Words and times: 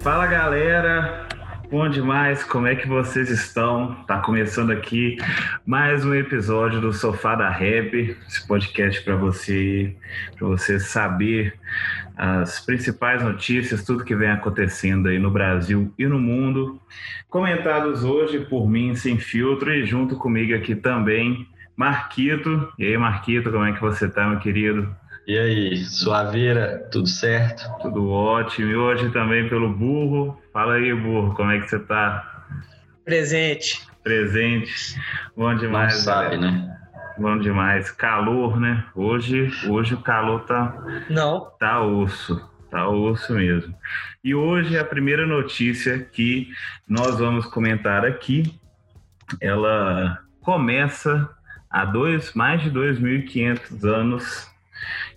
Fala 0.00 0.26
galera, 0.26 1.28
bom 1.70 1.86
demais, 1.86 2.42
como 2.42 2.66
é 2.66 2.74
que 2.74 2.88
vocês 2.88 3.28
estão? 3.28 3.94
Tá 4.06 4.18
começando 4.18 4.70
aqui 4.70 5.18
mais 5.66 6.06
um 6.06 6.14
episódio 6.14 6.80
do 6.80 6.90
Sofá 6.90 7.34
da 7.34 7.50
Rap, 7.50 8.16
esse 8.26 8.46
podcast 8.48 9.02
para 9.02 9.14
você, 9.16 9.94
para 10.38 10.48
você 10.48 10.80
saber 10.80 11.52
as 12.16 12.60
principais 12.60 13.22
notícias, 13.22 13.84
tudo 13.84 14.04
que 14.04 14.16
vem 14.16 14.30
acontecendo 14.30 15.08
aí 15.08 15.18
no 15.18 15.30
Brasil 15.30 15.92
e 15.98 16.06
no 16.06 16.18
mundo, 16.18 16.80
comentados 17.28 18.02
hoje 18.02 18.40
por 18.40 18.66
mim 18.70 18.94
sem 18.94 19.18
filtro 19.18 19.70
e 19.70 19.84
junto 19.84 20.16
comigo 20.16 20.54
aqui 20.54 20.74
também 20.74 21.46
Marquito. 21.76 22.70
E 22.78 22.84
aí, 22.84 22.98
Marquito, 22.98 23.50
como 23.50 23.64
é 23.64 23.72
que 23.72 23.80
você 23.80 24.06
tá, 24.06 24.28
meu 24.28 24.38
querido? 24.38 24.94
E 25.30 25.38
aí, 25.38 25.76
suaveira, 25.84 26.88
tudo 26.90 27.06
certo? 27.06 27.62
Tudo 27.80 28.10
ótimo. 28.10 28.68
E 28.68 28.74
hoje 28.74 29.12
também 29.12 29.48
pelo 29.48 29.72
Burro. 29.72 30.36
Fala 30.52 30.74
aí, 30.74 30.92
Burro, 30.92 31.36
como 31.36 31.52
é 31.52 31.60
que 31.60 31.68
você 31.68 31.78
tá? 31.78 32.48
Presente. 33.04 33.80
Presente. 34.02 35.00
Bom 35.36 35.54
demais. 35.54 35.94
Não 35.94 36.00
sabe, 36.00 36.36
galera. 36.36 36.50
né? 36.50 36.76
Bom 37.16 37.38
demais. 37.38 37.92
Calor, 37.92 38.58
né? 38.58 38.84
Hoje, 38.92 39.52
hoje 39.68 39.94
o 39.94 40.00
calor 40.02 40.40
tá. 40.46 40.76
Não. 41.08 41.48
Tá 41.60 41.80
osso. 41.80 42.44
Tá 42.68 42.88
osso 42.88 43.32
mesmo. 43.34 43.72
E 44.24 44.34
hoje 44.34 44.76
a 44.76 44.84
primeira 44.84 45.24
notícia 45.24 46.00
que 46.00 46.48
nós 46.88 47.20
vamos 47.20 47.46
comentar 47.46 48.04
aqui, 48.04 48.52
ela 49.40 50.18
começa 50.40 51.30
há 51.70 51.84
dois, 51.84 52.34
mais 52.34 52.60
de 52.64 52.70
2.500 52.72 53.84
anos 53.84 54.50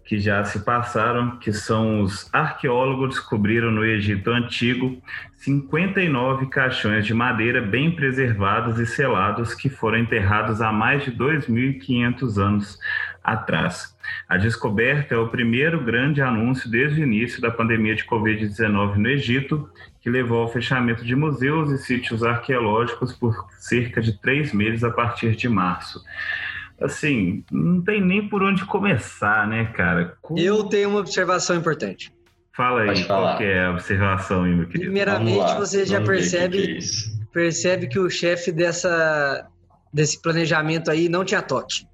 que 0.05 0.19
já 0.19 0.43
se 0.43 0.59
passaram, 0.59 1.37
que 1.37 1.53
são 1.53 2.01
os 2.01 2.29
arqueólogos 2.33 3.15
descobriram 3.15 3.71
no 3.71 3.85
Egito 3.85 4.29
Antigo 4.31 5.01
59 5.35 6.47
caixões 6.47 7.05
de 7.05 7.13
madeira 7.13 7.61
bem 7.61 7.91
preservados 7.91 8.79
e 8.79 8.85
selados 8.85 9.53
que 9.53 9.69
foram 9.69 9.97
enterrados 9.97 10.61
há 10.61 10.71
mais 10.71 11.03
de 11.03 11.11
2.500 11.11 12.37
anos 12.37 12.79
atrás. 13.23 13.95
A 14.27 14.37
descoberta 14.37 15.15
é 15.15 15.17
o 15.17 15.29
primeiro 15.29 15.81
grande 15.83 16.21
anúncio 16.21 16.69
desde 16.69 17.01
o 17.01 17.03
início 17.03 17.41
da 17.41 17.49
pandemia 17.49 17.95
de 17.95 18.05
Covid-19 18.05 18.95
no 18.95 19.09
Egito, 19.09 19.69
que 20.01 20.09
levou 20.09 20.41
ao 20.41 20.51
fechamento 20.51 21.05
de 21.05 21.15
museus 21.15 21.71
e 21.71 21.77
sítios 21.77 22.23
arqueológicos 22.23 23.13
por 23.13 23.47
cerca 23.57 24.01
de 24.01 24.19
três 24.19 24.51
meses 24.53 24.83
a 24.83 24.91
partir 24.91 25.35
de 25.35 25.47
março 25.47 26.03
assim, 26.83 27.43
não 27.51 27.81
tem 27.81 28.01
nem 28.01 28.27
por 28.27 28.43
onde 28.43 28.65
começar, 28.65 29.47
né, 29.47 29.65
cara? 29.65 30.17
Como... 30.21 30.39
Eu 30.39 30.65
tenho 30.65 30.89
uma 30.89 30.99
observação 30.99 31.55
importante. 31.55 32.13
Fala 32.55 32.81
aí, 32.81 33.03
qual 33.05 33.37
que 33.37 33.43
é 33.43 33.65
a 33.65 33.71
observação 33.71 34.43
aí, 34.43 34.53
meu 34.53 34.65
querido? 34.67 34.85
Primeiramente, 34.85 35.55
você 35.55 35.85
já 35.85 35.99
percebe 36.01 36.61
que, 36.61 36.77
é 36.77 37.23
percebe 37.31 37.87
que 37.87 37.97
o 37.97 38.09
chefe 38.09 38.51
dessa, 38.51 39.47
desse 39.91 40.21
planejamento 40.21 40.91
aí 40.91 41.09
não 41.09 41.25
tinha 41.25 41.41
toque. 41.41 41.87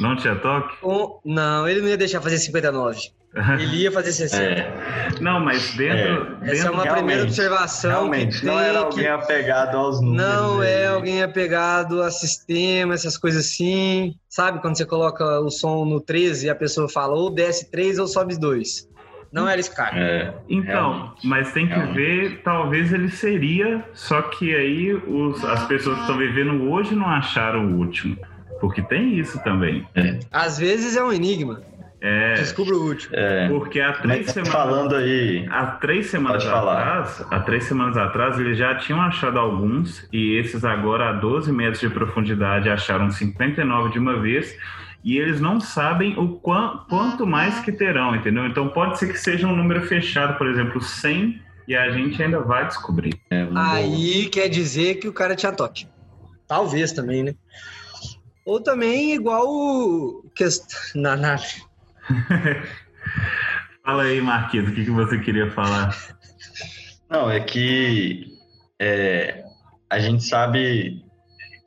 Não 0.00 0.16
tinha 0.16 0.34
toque? 0.34 0.76
não, 1.24 1.68
ele 1.68 1.80
não 1.80 1.88
ia 1.88 1.96
deixar 1.96 2.20
fazer 2.20 2.38
59. 2.38 2.98
Ele 3.32 3.82
ia 3.82 3.92
fazer 3.92 4.10
60. 4.10 4.42
É. 4.42 5.10
Não, 5.20 5.38
mas 5.38 5.76
dentro. 5.76 6.36
É. 6.42 6.50
Essa 6.50 6.66
é 6.66 6.70
uma 6.70 6.84
primeira 6.86 7.22
observação. 7.22 7.90
Realmente, 7.90 8.44
não 8.44 8.58
era 8.58 8.80
alguém 8.80 9.04
que... 9.04 9.08
apegado 9.08 9.76
aos 9.76 10.00
números. 10.00 10.26
Não 10.26 10.62
é 10.62 10.88
alguém 10.88 11.22
apegado 11.22 12.02
a 12.02 12.10
sistema, 12.10 12.94
essas 12.94 13.16
coisas 13.16 13.46
assim. 13.46 14.16
Sabe 14.28 14.60
quando 14.60 14.76
você 14.76 14.84
coloca 14.84 15.24
o 15.40 15.50
som 15.50 15.84
no 15.84 16.00
13 16.00 16.46
e 16.46 16.50
a 16.50 16.56
pessoa 16.56 16.88
fala 16.88 17.14
ou 17.14 17.30
desce 17.30 17.70
3 17.70 18.00
ou 18.00 18.08
sobe 18.08 18.36
2. 18.36 18.90
Não 19.32 19.48
era 19.48 19.60
esse 19.60 19.74
cara. 19.74 19.96
É, 19.96 20.34
então, 20.48 20.90
realmente, 20.90 21.26
mas 21.26 21.52
tem 21.52 21.68
que 21.68 21.72
realmente. 21.72 21.96
ver, 21.96 22.42
talvez 22.42 22.92
ele 22.92 23.10
seria, 23.12 23.84
só 23.94 24.22
que 24.22 24.52
aí 24.52 24.92
os, 24.92 25.44
as 25.44 25.68
pessoas 25.68 25.94
que 25.94 26.00
estão 26.02 26.18
vivendo 26.18 26.68
hoje 26.68 26.96
não 26.96 27.06
acharam 27.06 27.64
o 27.64 27.78
último. 27.78 28.16
Porque 28.60 28.82
tem 28.82 29.18
isso 29.18 29.42
também. 29.44 29.86
É. 29.94 30.18
Às 30.32 30.58
vezes 30.58 30.96
é 30.96 31.02
um 31.02 31.12
enigma. 31.12 31.62
É, 32.00 32.34
Descubra 32.34 32.74
o 32.74 32.86
último. 32.86 33.14
É, 33.14 33.48
porque 33.48 33.78
há 33.80 33.92
três 33.92 34.26
tá 34.26 34.32
semanas. 34.32 34.52
Falando 34.52 34.96
aí. 34.96 35.46
Há 35.50 35.66
três 35.66 36.06
semanas 36.06 36.46
atrás, 36.46 37.26
há 37.30 37.40
três 37.40 37.64
semanas 37.64 37.96
atrás, 37.96 38.38
eles 38.38 38.56
já 38.56 38.74
tinham 38.76 39.00
achado 39.02 39.38
alguns, 39.38 40.08
e 40.10 40.36
esses 40.38 40.64
agora 40.64 41.10
a 41.10 41.12
12 41.12 41.52
metros 41.52 41.80
de 41.80 41.90
profundidade 41.90 42.70
acharam 42.70 43.10
59 43.10 43.90
de 43.90 43.98
uma 43.98 44.18
vez. 44.18 44.56
E 45.02 45.16
eles 45.16 45.40
não 45.40 45.60
sabem 45.60 46.18
o 46.18 46.28
quanto, 46.36 46.86
quanto 46.86 47.26
mais 47.26 47.60
que 47.60 47.72
terão, 47.72 48.14
entendeu? 48.14 48.46
Então 48.46 48.68
pode 48.68 48.98
ser 48.98 49.10
que 49.10 49.18
seja 49.18 49.46
um 49.46 49.56
número 49.56 49.82
fechado, 49.82 50.36
por 50.36 50.46
exemplo, 50.46 50.80
100, 50.80 51.40
e 51.66 51.74
a 51.74 51.90
gente 51.90 52.22
ainda 52.22 52.40
vai 52.40 52.66
descobrir. 52.66 53.14
É, 53.30 53.48
aí 53.56 54.28
quer 54.28 54.48
dizer 54.48 54.96
que 54.96 55.08
o 55.08 55.12
cara 55.12 55.34
tinha 55.34 55.52
toque. 55.52 55.86
Talvez 56.46 56.92
também, 56.92 57.22
né? 57.22 57.34
Ou 58.44 58.60
também 58.60 59.14
igual 59.14 59.46
o. 59.46 60.24
Na, 60.94 61.16
na, 61.16 61.38
Fala 63.84 64.04
aí, 64.04 64.20
Marquinhos, 64.20 64.68
o 64.68 64.74
que, 64.74 64.84
que 64.84 64.90
você 64.90 65.18
queria 65.18 65.50
falar? 65.50 65.96
Não, 67.08 67.30
é 67.30 67.40
que 67.40 68.26
é, 68.78 69.42
a 69.88 69.98
gente 69.98 70.22
sabe 70.22 71.04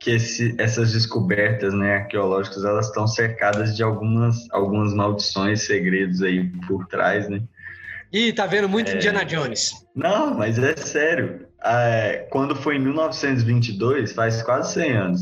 que 0.00 0.10
esse, 0.10 0.54
essas 0.58 0.92
descobertas 0.92 1.72
né, 1.74 1.96
arqueológicas 1.96 2.64
elas 2.64 2.86
estão 2.86 3.06
cercadas 3.06 3.76
de 3.76 3.82
algumas, 3.82 4.50
algumas 4.50 4.92
maldições, 4.94 5.62
segredos 5.62 6.22
aí 6.22 6.50
por 6.66 6.86
trás, 6.86 7.28
né? 7.28 7.42
Ih, 8.12 8.32
tá 8.32 8.46
vendo 8.46 8.68
muito 8.68 8.90
é... 8.90 8.94
Indiana 8.94 9.24
Jones. 9.24 9.72
Não, 9.94 10.34
mas 10.34 10.58
é 10.58 10.76
sério. 10.76 11.46
É, 11.64 12.28
quando 12.30 12.54
foi 12.54 12.76
em 12.76 12.80
1922, 12.80 14.12
faz 14.12 14.42
quase 14.42 14.74
100 14.74 14.92
anos, 14.92 15.20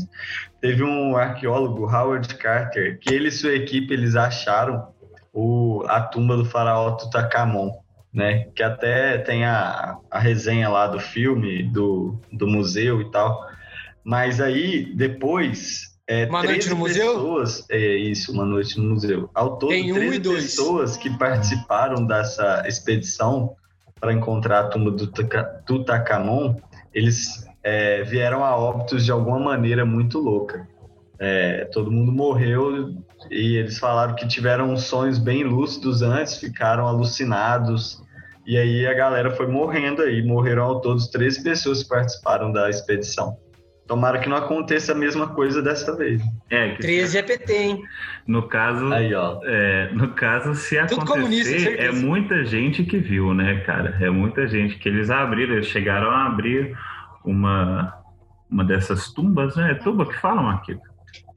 teve 0.61 0.83
um 0.83 1.15
arqueólogo, 1.15 1.85
Howard 1.85 2.35
Carter, 2.35 2.99
que 2.99 3.13
ele 3.13 3.29
e 3.29 3.31
sua 3.31 3.53
equipe 3.53 3.93
eles 3.93 4.15
acharam 4.15 4.92
o, 5.33 5.83
a 5.87 5.99
tumba 5.99 6.37
do 6.37 6.45
faraó 6.45 6.91
Tutankhamon, 6.91 7.71
né? 8.13 8.45
Que 8.55 8.61
até 8.61 9.17
tem 9.17 9.43
a, 9.43 9.97
a 10.09 10.19
resenha 10.19 10.69
lá 10.69 10.87
do 10.87 10.99
filme, 10.99 11.63
do, 11.63 12.19
do 12.31 12.47
museu 12.47 13.01
e 13.01 13.09
tal. 13.11 13.45
Mas 14.03 14.39
aí, 14.39 14.93
depois... 14.95 15.91
É, 16.05 16.25
uma 16.25 16.43
noite 16.43 16.69
no 16.69 16.83
pessoas, 16.83 17.61
museu? 17.61 17.65
É 17.69 17.95
isso, 17.95 18.31
uma 18.31 18.45
noite 18.45 18.77
no 18.79 18.89
museu. 18.89 19.29
Ao 19.33 19.57
todo, 19.57 19.69
tem 19.69 19.91
um 19.91 19.95
13 19.95 20.19
pessoas 20.19 20.97
que 20.97 21.09
participaram 21.17 22.05
dessa 22.05 22.63
expedição 22.67 23.55
para 23.99 24.11
encontrar 24.11 24.59
a 24.59 24.67
tumba 24.67 24.91
do 24.91 25.07
Tutankhamon, 25.07 26.57
eles 26.93 27.47
é, 27.63 28.03
vieram 28.03 28.43
a 28.43 28.53
óbitos 28.53 29.05
de 29.05 29.11
alguma 29.13 29.39
maneira 29.39 29.85
muito 29.85 30.19
louca. 30.19 30.67
É, 31.19 31.65
todo 31.65 31.91
mundo 31.91 32.11
morreu 32.11 32.95
e 33.29 33.57
eles 33.57 33.79
falaram 33.79 34.15
que 34.15 34.27
tiveram 34.27 34.75
sonhos 34.75 35.17
bem 35.17 35.43
lúcidos 35.43 36.01
antes, 36.01 36.37
ficaram 36.37 36.87
alucinados. 36.87 38.01
E 38.45 38.57
aí 38.57 38.85
a 38.85 38.93
galera 38.93 39.31
foi 39.31 39.47
morrendo 39.47 40.01
aí. 40.01 40.21
Morreram 40.21 40.63
ao 40.63 40.81
todos 40.81 41.07
13 41.07 41.43
pessoas 41.43 41.83
que 41.83 41.89
participaram 41.89 42.51
da 42.51 42.69
expedição. 42.69 43.37
Tomara 43.87 44.19
que 44.19 44.29
não 44.29 44.37
aconteça 44.37 44.93
a 44.93 44.95
mesma 44.95 45.27
coisa 45.27 45.61
dessa 45.61 45.95
vez. 45.95 46.21
É, 46.49 46.69
que 46.71 46.81
13 46.81 47.17
é 47.17 47.21
PT, 47.21 47.53
hein? 47.53 47.83
No 48.25 48.47
caso, 48.47 48.93
aí, 48.93 49.13
ó. 49.13 49.39
É, 49.43 49.91
no 49.91 50.09
caso, 50.13 50.55
se 50.55 50.77
Tudo 50.85 51.01
acontecer, 51.01 51.79
é 51.79 51.91
muita 51.91 52.45
gente 52.45 52.83
que 52.85 52.97
viu, 52.97 53.33
né, 53.33 53.59
cara? 53.65 53.97
É 53.99 54.09
muita 54.09 54.47
gente 54.47 54.77
que 54.77 54.87
eles 54.87 55.09
abriram, 55.09 55.55
eles 55.55 55.67
chegaram 55.67 56.09
a 56.09 56.27
abrir 56.27 56.77
uma, 57.25 57.93
uma 58.49 58.63
dessas 58.63 59.11
tumbas, 59.11 59.57
né? 59.57 59.71
É 59.71 59.75
tumba 59.75 60.05
que 60.05 60.17
fala, 60.17 60.41
Marquito? 60.41 60.92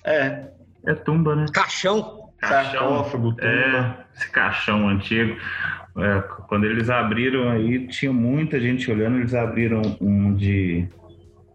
É, 0.06 0.49
é 0.87 0.94
tumba, 0.94 1.35
né? 1.35 1.47
Caixão. 1.53 2.31
Caixão, 2.38 3.03
tumba. 3.11 3.37
É, 3.41 3.94
esse 4.14 4.31
caixão 4.31 4.88
antigo. 4.88 5.37
É, 5.99 6.20
quando 6.49 6.64
eles 6.64 6.88
abriram 6.91 7.50
aí, 7.50 7.88
tinha 7.88 8.12
muita 8.12 8.61
gente 8.61 8.91
olhando, 8.91 9.19
eles 9.19 9.35
abriram 9.35 9.81
um 10.00 10.35
de, 10.35 10.87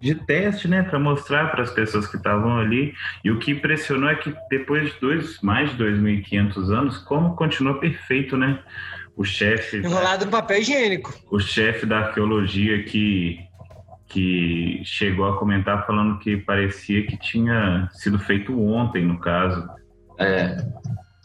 de 0.02 0.16
teste, 0.16 0.68
né, 0.68 0.82
para 0.82 0.98
mostrar 0.98 1.52
para 1.52 1.62
as 1.62 1.70
pessoas 1.72 2.08
que 2.08 2.18
estavam 2.18 2.58
ali. 2.58 2.94
E 3.24 3.30
o 3.30 3.38
que 3.38 3.52
impressionou 3.52 4.10
é 4.10 4.16
que 4.16 4.34
depois 4.50 4.92
de 4.92 5.00
dois, 5.00 5.40
mais 5.42 5.70
de 5.72 5.84
2.500 5.84 6.58
anos, 6.72 6.98
como 6.98 7.36
continua 7.36 7.80
perfeito, 7.80 8.36
né? 8.36 8.60
O 9.16 9.24
chefe. 9.24 9.78
Enrolado 9.78 10.26
no 10.26 10.32
papel 10.32 10.60
higiênico. 10.60 11.14
O 11.30 11.40
chefe 11.40 11.86
da 11.86 12.00
arqueologia 12.00 12.84
que 12.84 13.40
que 14.12 14.82
chegou 14.84 15.26
a 15.26 15.38
comentar 15.38 15.86
falando 15.86 16.20
que 16.20 16.38
parecia 16.38 17.06
que 17.06 17.18
tinha 17.18 17.88
sido 17.94 18.20
feito 18.20 18.60
ontem, 18.62 19.06
no 19.06 19.20
caso. 19.20 19.68
É. 20.20 20.58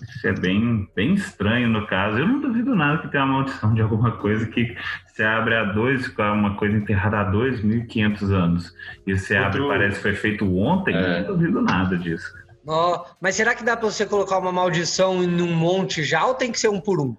Isso 0.01 0.29
é 0.29 0.33
bem, 0.33 0.89
bem 0.95 1.15
estranho 1.15 1.69
no 1.69 1.87
caso. 1.87 2.19
Eu 2.19 2.29
não 2.29 2.41
duvido 2.41 2.77
nada 2.77 2.99
que 2.99 3.09
tenha 3.09 3.25
uma 3.25 3.39
maldição 3.39 3.75
de 3.75 3.83
alguma 3.83 4.13
coisa 4.13 4.47
que 4.47 4.77
se 5.09 5.23
abre 5.25 5.57
a 5.57 5.65
dois, 5.65 6.09
uma 6.17 6.55
coisa 6.57 6.77
enterrada 6.77 7.21
há 7.21 7.33
2.500 7.33 8.33
anos, 8.33 8.75
e 9.07 9.17
você 9.17 9.35
Outro... 9.39 9.47
abre 9.47 9.65
e 9.65 9.69
parece 9.69 9.97
que 9.97 10.03
foi 10.03 10.15
feito 10.15 10.57
ontem, 10.57 10.95
é. 10.95 11.21
não 11.21 11.35
duvido 11.35 11.61
nada 11.61 11.97
disso. 11.97 12.31
Oh, 12.67 13.05
mas 13.21 13.37
será 13.37 13.55
que 13.55 13.65
dá 13.65 13.77
para 13.77 13.89
você 13.89 14.05
colocar 14.05 14.39
uma 14.39 14.53
maldição 14.53 15.23
em 15.23 15.41
um 15.41 15.55
monte 15.55 16.03
já 16.03 16.27
ou 16.27 16.35
tem 16.35 16.53
que 16.53 16.59
ser 16.59 16.69
um 16.69 16.81
por 16.81 17.01
um? 17.01 17.17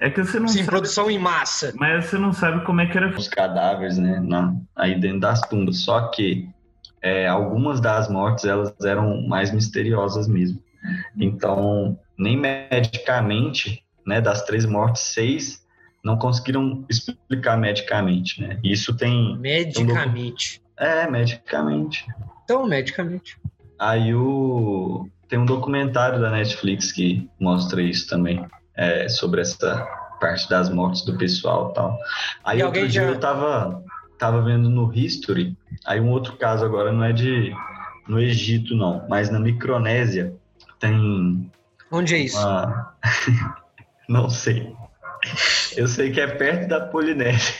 É 0.00 0.08
que 0.08 0.24
você 0.24 0.40
não 0.40 0.48
Sim, 0.48 0.58
sabe, 0.58 0.70
produção 0.70 1.10
em 1.10 1.18
massa. 1.18 1.74
mas 1.76 2.06
você 2.06 2.16
não 2.16 2.32
sabe 2.32 2.64
como 2.64 2.80
é 2.80 2.86
que 2.86 2.96
era. 2.96 3.14
Os 3.14 3.28
cadáveres, 3.28 3.98
né? 3.98 4.18
Na, 4.20 4.56
aí 4.74 4.98
dentro 4.98 5.20
das 5.20 5.42
tumbas. 5.42 5.80
Só 5.80 6.08
que 6.08 6.48
é, 7.02 7.28
algumas 7.28 7.80
das 7.80 8.08
mortes 8.08 8.46
elas 8.46 8.74
eram 8.82 9.26
mais 9.28 9.52
misteriosas 9.52 10.26
mesmo. 10.26 10.62
Então, 11.18 11.98
nem 12.18 12.34
medicamente, 12.36 13.84
né? 14.06 14.22
Das 14.22 14.42
três 14.44 14.64
mortes, 14.64 15.02
seis 15.02 15.60
não 16.02 16.16
conseguiram 16.16 16.84
explicar 16.88 17.58
medicamente, 17.58 18.40
né? 18.40 18.58
Isso 18.64 18.96
tem. 18.96 19.36
Medicamente. 19.38 20.62
Um 20.80 20.84
é, 20.84 21.10
medicamente. 21.10 22.06
Então, 22.44 22.66
medicamente. 22.66 23.38
Aí 23.78 24.14
o 24.14 25.08
tem 25.28 25.38
um 25.38 25.44
documentário 25.46 26.20
da 26.20 26.30
Netflix 26.30 26.90
que 26.90 27.28
mostra 27.38 27.80
isso 27.80 28.08
também, 28.08 28.44
é, 28.80 29.08
sobre 29.08 29.40
essa 29.42 29.86
parte 30.20 30.48
das 30.48 30.68
mortes 30.70 31.02
do 31.04 31.16
pessoal 31.18 31.70
e 31.70 31.74
tal. 31.74 31.98
Aí 32.44 32.58
E 32.60 32.62
outro 32.62 32.80
dia 32.88 33.02
já- 33.02 33.08
eu 33.08 33.18
tava, 33.20 33.82
tava 34.18 34.42
vendo 34.42 34.68
no 34.70 34.92
History, 34.92 35.56
aí 35.86 36.00
um 36.00 36.10
outro 36.10 36.36
caso 36.36 36.64
agora 36.64 36.90
não 36.92 37.04
é 37.04 37.12
de 37.12 37.52
no 38.08 38.18
Egito 38.20 38.74
não, 38.74 39.06
mas 39.08 39.30
na 39.30 39.38
Micronésia 39.38 40.34
tem 40.78 41.50
Onde 41.92 42.14
é 42.14 42.18
isso? 42.18 42.38
uma... 42.38 42.94
não 44.08 44.28
sei. 44.30 44.74
Eu 45.76 45.86
sei 45.86 46.10
que 46.10 46.20
é 46.20 46.26
perto 46.26 46.68
da 46.68 46.80
Polinésia. 46.80 47.54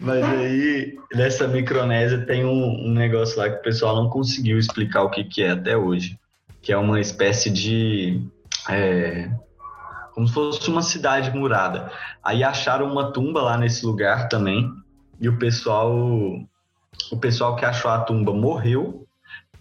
Mas 0.00 0.22
aí, 0.24 0.94
nessa 1.14 1.48
Micronésia, 1.48 2.18
tem 2.26 2.44
um, 2.44 2.86
um 2.86 2.92
negócio 2.92 3.38
lá 3.38 3.48
que 3.48 3.56
o 3.56 3.62
pessoal 3.62 3.96
não 3.96 4.10
conseguiu 4.10 4.58
explicar 4.58 5.02
o 5.02 5.10
que, 5.10 5.24
que 5.24 5.42
é 5.42 5.50
até 5.50 5.76
hoje. 5.76 6.18
Que 6.60 6.72
é 6.72 6.76
uma 6.76 7.00
espécie 7.00 7.48
de. 7.50 8.20
É, 8.68 9.30
como 10.12 10.26
se 10.26 10.34
fosse 10.34 10.68
uma 10.68 10.82
cidade 10.82 11.30
murada. 11.30 11.92
Aí 12.24 12.42
acharam 12.42 12.90
uma 12.90 13.12
tumba 13.12 13.40
lá 13.40 13.56
nesse 13.56 13.86
lugar 13.86 14.28
também. 14.28 14.68
E 15.20 15.28
o 15.28 15.38
pessoal. 15.38 15.94
O 17.12 17.16
pessoal 17.20 17.54
que 17.54 17.64
achou 17.64 17.90
a 17.90 18.00
tumba 18.00 18.32
morreu. 18.32 19.06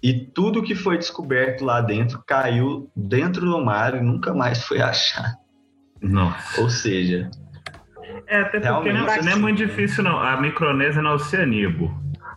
E 0.01 0.13
tudo 0.13 0.63
que 0.63 0.75
foi 0.75 0.98
descoberto 0.98 1.63
lá 1.63 1.81
dentro 1.81 2.24
caiu 2.25 2.89
dentro 2.95 3.45
do 3.45 3.63
mar 3.63 3.95
e 3.95 4.01
nunca 4.01 4.33
mais 4.33 4.63
foi 4.63 4.81
achado. 4.81 5.38
Nossa. 6.01 6.62
Ou 6.62 6.69
seja, 6.69 7.30
É, 8.27 8.42
até 8.42 8.59
porque 8.59 8.94
não, 8.94 9.06
não 9.06 9.31
é 9.31 9.36
muito 9.36 9.57
difícil, 9.57 10.04
não. 10.04 10.19
A 10.19 10.39
Micronésia 10.39 11.00
é 11.00 11.04
na 11.04 11.13
Oceania, 11.13 11.71
pô. 11.71 11.92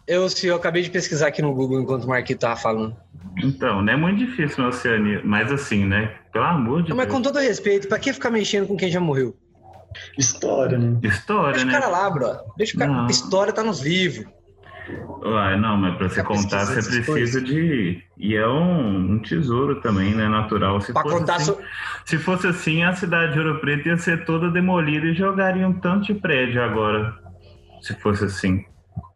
Eu, 0.07 0.29
se 0.29 0.47
eu 0.47 0.57
acabei 0.57 0.83
de 0.83 0.91
pesquisar 0.91 1.29
aqui 1.29 1.41
no 1.41 1.55
Google 1.55 1.81
enquanto 1.81 2.05
o 2.05 2.09
Marquito 2.09 2.41
tava 2.41 2.57
falando. 2.57 2.97
Então, 3.43 3.83
não 3.83 3.93
é 3.93 3.97
muito 3.97 4.19
difícil 4.19 4.63
na 4.63 4.71
Oceania. 4.71 5.21
Mas 5.25 5.53
assim, 5.53 5.85
né? 5.85 6.20
Pelo 6.33 6.45
amor 6.45 6.83
de 6.83 6.91
mas 6.95 7.07
Deus. 7.07 7.17
com 7.17 7.23
todo 7.23 7.39
respeito, 7.39 7.89
pra 7.89 7.99
que 7.99 8.13
ficar 8.13 8.31
mexendo 8.31 8.67
com 8.67 8.77
quem 8.77 8.91
já 8.91 9.01
morreu? 9.01 9.37
história, 10.17 10.79
né? 10.79 10.99
História, 11.03 11.51
Deixa 11.53 11.65
o 11.65 11.69
né? 11.69 11.73
cara 11.73 11.89
lá, 11.89 12.09
bro. 12.11 12.31
Deixa 12.57 12.77
o 12.77 12.79
cara. 12.79 12.93
Não. 12.93 13.07
História 13.09 13.53
tá 13.53 13.63
nos 13.65 13.81
livros. 13.81 14.25
Uai, 15.23 15.59
não, 15.59 15.77
mas 15.77 15.97
pra 15.97 16.09
você 16.09 16.23
contar, 16.23 16.65
você 16.67 17.03
precisa 17.03 17.41
de. 17.41 18.03
E 18.17 18.35
é 18.37 18.47
um, 18.47 19.13
um 19.13 19.19
tesouro 19.19 19.81
também, 19.81 20.15
né? 20.15 20.29
Natural. 20.29 20.81
Se 20.81 20.93
Pra 20.93 21.03
fosse 21.03 21.17
contar 21.19 21.35
assim, 21.37 21.45
so- 21.47 21.59
Se 22.05 22.19
fosse 22.19 22.47
assim, 22.47 22.83
a 22.85 22.93
cidade 22.95 23.33
de 23.33 23.39
Ouro 23.41 23.61
Preto 23.61 23.89
ia 23.89 23.97
ser 23.99 24.25
toda 24.25 24.51
demolida 24.51 25.07
e 25.07 25.15
jogaria 25.15 25.67
um 25.67 25.73
tanto 25.73 26.07
de 26.07 26.15
prédio 26.15 26.63
agora. 26.63 27.15
Se 27.83 27.95
fosse 27.95 28.25
assim. 28.25 28.65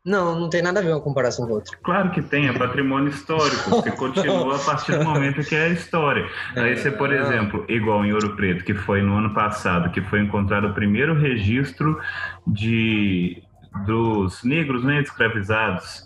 Não, 0.04 0.38
não 0.38 0.48
tem 0.50 0.60
nada 0.62 0.80
a 0.80 0.82
ver 0.82 0.90
uma 0.90 1.00
comparação 1.00 1.46
com 1.46 1.54
outra. 1.54 1.76
Claro 1.82 2.10
que 2.10 2.20
tem, 2.22 2.48
é 2.48 2.52
patrimônio 2.52 3.08
histórico. 3.08 3.70
Você 3.70 3.90
continua 3.96 4.56
a 4.56 4.58
partir 4.58 4.98
do 4.98 5.04
momento 5.04 5.42
que 5.42 5.54
é 5.54 5.68
história. 5.70 6.26
Aí 6.56 6.76
você, 6.76 6.90
por 6.90 7.12
É. 7.12 7.20
exemplo, 7.20 7.64
igual 7.68 8.04
em 8.04 8.12
Ouro 8.12 8.36
Preto, 8.36 8.64
que 8.64 8.74
foi 8.74 9.00
no 9.02 9.16
ano 9.16 9.32
passado, 9.34 9.90
que 9.90 10.00
foi 10.02 10.20
encontrado 10.20 10.68
o 10.68 10.74
primeiro 10.74 11.14
registro 11.14 11.98
de 12.46 13.42
dos 13.86 14.44
negros 14.44 14.84
né, 14.84 15.00
escravizados, 15.00 16.04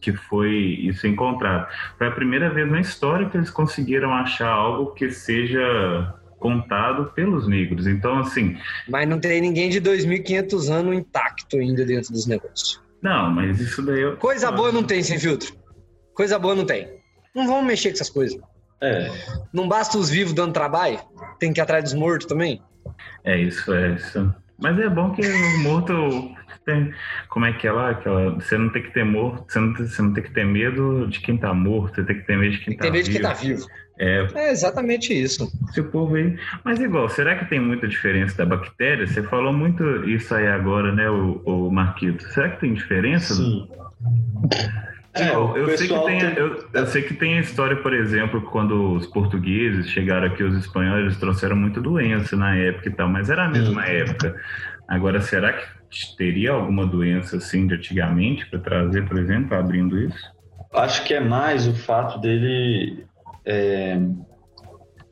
que 0.00 0.12
foi 0.12 0.50
isso 0.50 1.06
encontrado. 1.06 1.68
Foi 1.96 2.08
a 2.08 2.10
primeira 2.10 2.50
vez 2.50 2.68
na 2.70 2.80
história 2.80 3.28
que 3.28 3.36
eles 3.36 3.50
conseguiram 3.50 4.12
achar 4.12 4.48
algo 4.50 4.92
que 4.94 5.10
seja 5.10 6.12
contado 6.40 7.06
pelos 7.14 7.46
negros. 7.48 7.86
Então, 7.86 8.18
assim, 8.18 8.56
Mas 8.88 9.08
não 9.08 9.18
tem 9.18 9.40
ninguém 9.40 9.70
de 9.70 9.80
2.500 9.80 10.70
anos 10.70 10.94
intacto 10.96 11.56
ainda 11.56 11.84
dentro 11.86 12.12
dos 12.12 12.26
negócios. 12.26 12.82
Não, 13.04 13.30
mas 13.30 13.60
isso 13.60 13.82
daí 13.82 14.00
eu... 14.00 14.16
Coisa 14.16 14.50
boa 14.50 14.72
não 14.72 14.82
tem 14.82 15.02
sem 15.02 15.18
filtro. 15.18 15.54
Coisa 16.14 16.38
boa 16.38 16.54
não 16.54 16.64
tem. 16.64 16.88
Não 17.34 17.46
vamos 17.46 17.66
mexer 17.66 17.90
com 17.90 17.96
essas 17.96 18.08
coisas. 18.08 18.40
É, 18.80 19.10
Não 19.52 19.68
basta 19.68 19.96
os 19.98 20.08
vivos 20.08 20.32
dando 20.32 20.52
trabalho? 20.52 20.98
Tem 21.38 21.52
que 21.52 21.60
ir 21.60 21.62
atrás 21.62 21.84
dos 21.84 21.94
mortos 21.94 22.26
também? 22.26 22.62
É 23.22 23.36
isso, 23.38 23.72
é 23.72 23.92
isso. 23.92 24.34
Mas 24.58 24.78
é 24.78 24.88
bom 24.88 25.10
que 25.12 25.20
o 25.22 25.58
morto 25.62 26.30
tem. 26.64 26.92
Como 27.28 27.44
é 27.44 27.52
que 27.52 27.66
é 27.66 27.72
lá? 27.72 27.90
Aquela, 27.90 28.30
você 28.34 28.56
não 28.56 28.70
tem 28.70 28.82
que 28.82 28.92
ter 28.92 29.04
morto, 29.04 29.44
você 29.52 29.58
não, 29.60 29.74
tem- 29.74 29.86
você 29.86 30.02
não 30.02 30.12
tem 30.12 30.22
que 30.22 30.30
ter 30.30 30.44
medo 30.46 31.06
de 31.08 31.20
quem 31.20 31.36
tá 31.36 31.52
morto, 31.52 31.96
você 31.96 32.04
tem 32.04 32.16
que 32.16 32.26
ter 32.26 32.36
medo 32.38 32.52
de 32.52 32.58
quem 32.58 32.66
Tem 32.66 32.76
que 32.76 32.78
tá 32.78 32.84
ter 32.84 32.90
medo 32.92 33.04
de 33.04 33.10
vivo. 33.10 33.20
quem 33.22 33.30
tá 33.30 33.34
vivo. 33.40 33.66
É, 33.98 34.26
É 34.34 34.50
exatamente 34.50 35.12
isso. 35.12 35.48
esse 35.70 35.82
povo 35.82 36.16
aí. 36.16 36.36
Mas 36.64 36.80
igual, 36.80 37.08
será 37.08 37.36
que 37.36 37.44
tem 37.48 37.60
muita 37.60 37.86
diferença 37.86 38.36
da 38.36 38.44
bactéria? 38.46 39.06
Você 39.06 39.22
falou 39.22 39.52
muito 39.52 39.84
isso 40.08 40.34
aí 40.34 40.46
agora, 40.48 40.92
né, 40.92 41.08
o, 41.10 41.40
o 41.44 41.70
Marquito? 41.70 42.24
Será 42.32 42.48
que 42.50 42.60
tem 42.60 42.74
diferença? 42.74 43.34
sim. 43.34 43.68
É, 45.16 45.34
eu, 45.34 45.76
sei 45.76 45.86
que 45.88 45.94
tem, 46.04 46.18
tem- 46.18 46.36
eu, 46.36 46.68
eu 46.72 46.86
sei 46.86 47.02
que 47.02 47.14
tem 47.14 47.38
a 47.38 47.40
história, 47.40 47.76
por 47.76 47.92
exemplo, 47.92 48.42
quando 48.42 48.94
os 48.94 49.06
portugueses 49.06 49.88
chegaram 49.90 50.26
aqui, 50.26 50.42
os 50.42 50.56
espanhóis 50.56 51.16
trouxeram 51.18 51.54
muita 51.56 51.80
doença 51.80 52.36
na 52.36 52.56
época 52.56 52.88
e 52.88 52.92
tal, 52.92 53.08
mas 53.08 53.30
era 53.30 53.44
a 53.44 53.48
mesma 53.48 53.84
Sim. 53.86 53.92
época. 53.92 54.34
Agora, 54.88 55.20
será 55.20 55.52
que 55.52 55.66
teria 56.16 56.50
alguma 56.52 56.84
doença 56.86 57.36
assim 57.36 57.66
de 57.66 57.74
antigamente 57.74 58.44
para 58.46 58.58
trazer, 58.58 59.06
por 59.08 59.16
exemplo, 59.16 59.56
abrindo 59.56 59.96
isso? 59.98 60.18
Acho 60.72 61.04
que 61.04 61.14
é 61.14 61.20
mais 61.20 61.68
o 61.68 61.74
fato 61.74 62.18
dele 62.18 63.06
é, 63.44 63.96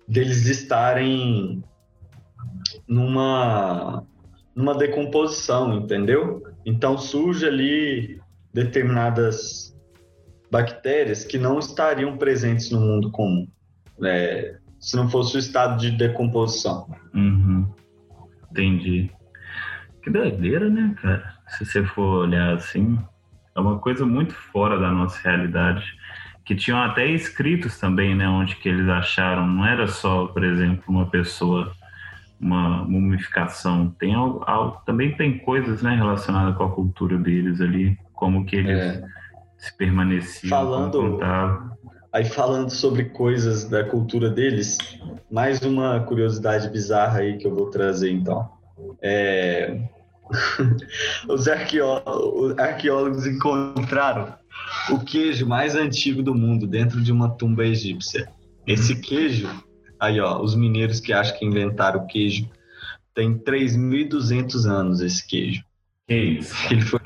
deles 0.08 0.46
estarem 0.46 1.62
numa 2.88 4.04
numa 4.54 4.74
decomposição, 4.74 5.72
entendeu? 5.74 6.42
Então 6.66 6.98
surge 6.98 7.46
ali 7.46 8.20
determinadas 8.52 9.71
bactérias 10.52 11.24
que 11.24 11.38
não 11.38 11.58
estariam 11.58 12.18
presentes 12.18 12.70
no 12.70 12.78
mundo 12.78 13.10
comum, 13.10 13.48
é, 14.04 14.56
se 14.78 14.94
não 14.96 15.08
fosse 15.08 15.34
o 15.36 15.38
estado 15.38 15.80
de 15.80 15.90
decomposição. 15.92 16.86
Uhum. 17.14 17.66
Entendi. 18.50 19.10
Que 20.02 20.10
doideira, 20.10 20.68
né, 20.68 20.94
cara? 21.00 21.34
Se 21.48 21.64
você 21.64 21.82
for 21.82 22.26
olhar 22.26 22.52
assim, 22.54 22.98
é 23.56 23.60
uma 23.60 23.78
coisa 23.78 24.04
muito 24.04 24.34
fora 24.34 24.78
da 24.78 24.90
nossa 24.90 25.18
realidade. 25.26 25.84
Que 26.44 26.54
tinham 26.56 26.82
até 26.82 27.06
escritos 27.06 27.78
também, 27.78 28.14
né? 28.16 28.28
Onde 28.28 28.56
que 28.56 28.68
eles 28.68 28.88
acharam. 28.88 29.46
Não 29.46 29.64
era 29.64 29.86
só, 29.86 30.26
por 30.26 30.42
exemplo, 30.42 30.82
uma 30.88 31.06
pessoa, 31.06 31.72
uma 32.40 32.84
mumificação. 32.84 33.90
Tem 33.98 34.12
algo, 34.14 34.42
algo- 34.46 34.82
também 34.84 35.16
tem 35.16 35.38
coisas, 35.38 35.80
né, 35.82 35.94
relacionadas 35.94 36.56
com 36.56 36.64
a 36.64 36.70
cultura 36.70 37.16
deles 37.16 37.60
ali, 37.60 37.96
como 38.12 38.44
que 38.44 38.56
eles 38.56 38.80
É. 38.80 39.21
se 39.62 40.48
Falando-. 40.48 41.20
Aí 42.12 42.24
falando 42.24 42.68
sobre 42.68 43.06
coisas 43.06 43.64
da 43.64 43.84
cultura 43.84 44.28
deles, 44.28 44.76
mais 45.30 45.62
uma 45.62 46.00
curiosidade 46.00 46.68
bizarra 46.68 47.20
aí 47.20 47.38
que 47.38 47.46
eu 47.46 47.54
vou 47.54 47.70
trazer 47.70 48.10
então. 48.10 48.50
É, 49.00 49.88
os 51.28 51.46
arqueólogos 51.48 53.26
encontraram 53.26 54.34
o 54.90 54.98
queijo 54.98 55.46
mais 55.46 55.74
antigo 55.74 56.22
do 56.22 56.34
mundo 56.34 56.66
dentro 56.66 57.00
de 57.00 57.12
uma 57.12 57.30
tumba 57.30 57.64
egípcia. 57.64 58.28
Esse 58.66 59.00
queijo, 59.00 59.48
aí 59.98 60.20
ó, 60.20 60.40
os 60.40 60.54
mineiros 60.54 61.00
que 61.00 61.12
acham 61.12 61.38
que 61.38 61.46
inventaram 61.46 62.00
o 62.00 62.06
queijo, 62.06 62.50
tem 63.14 63.38
3.200 63.38 64.66
anos 64.66 65.00
esse 65.00 65.26
queijo. 65.26 65.62
Que 66.06 66.14
isso? 66.14 66.54
Ele 66.70 66.82
foi, 66.82 67.00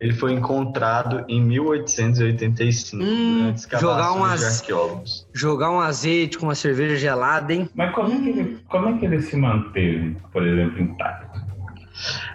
ele 0.00 0.12
foi 0.14 0.32
encontrado 0.32 1.24
em 1.28 1.40
1885 1.42 3.02
Hum, 3.02 3.54
jogar 3.80 4.12
umas- 4.12 4.40
de 4.40 4.46
arqueólogos. 4.46 5.26
Jogar 5.34 5.70
um 5.70 5.80
azeite 5.80 6.38
com 6.38 6.46
uma 6.46 6.54
cerveja 6.54 6.96
gelada, 6.96 7.52
hein? 7.52 7.68
Mas 7.74 7.94
como 7.94 8.12
é, 8.12 8.18
que 8.18 8.28
ele, 8.28 8.58
como 8.68 8.88
é 8.88 8.98
que 8.98 9.04
ele 9.04 9.20
se 9.22 9.36
manteve, 9.36 10.16
por 10.32 10.46
exemplo, 10.46 10.80
intacto? 10.80 11.40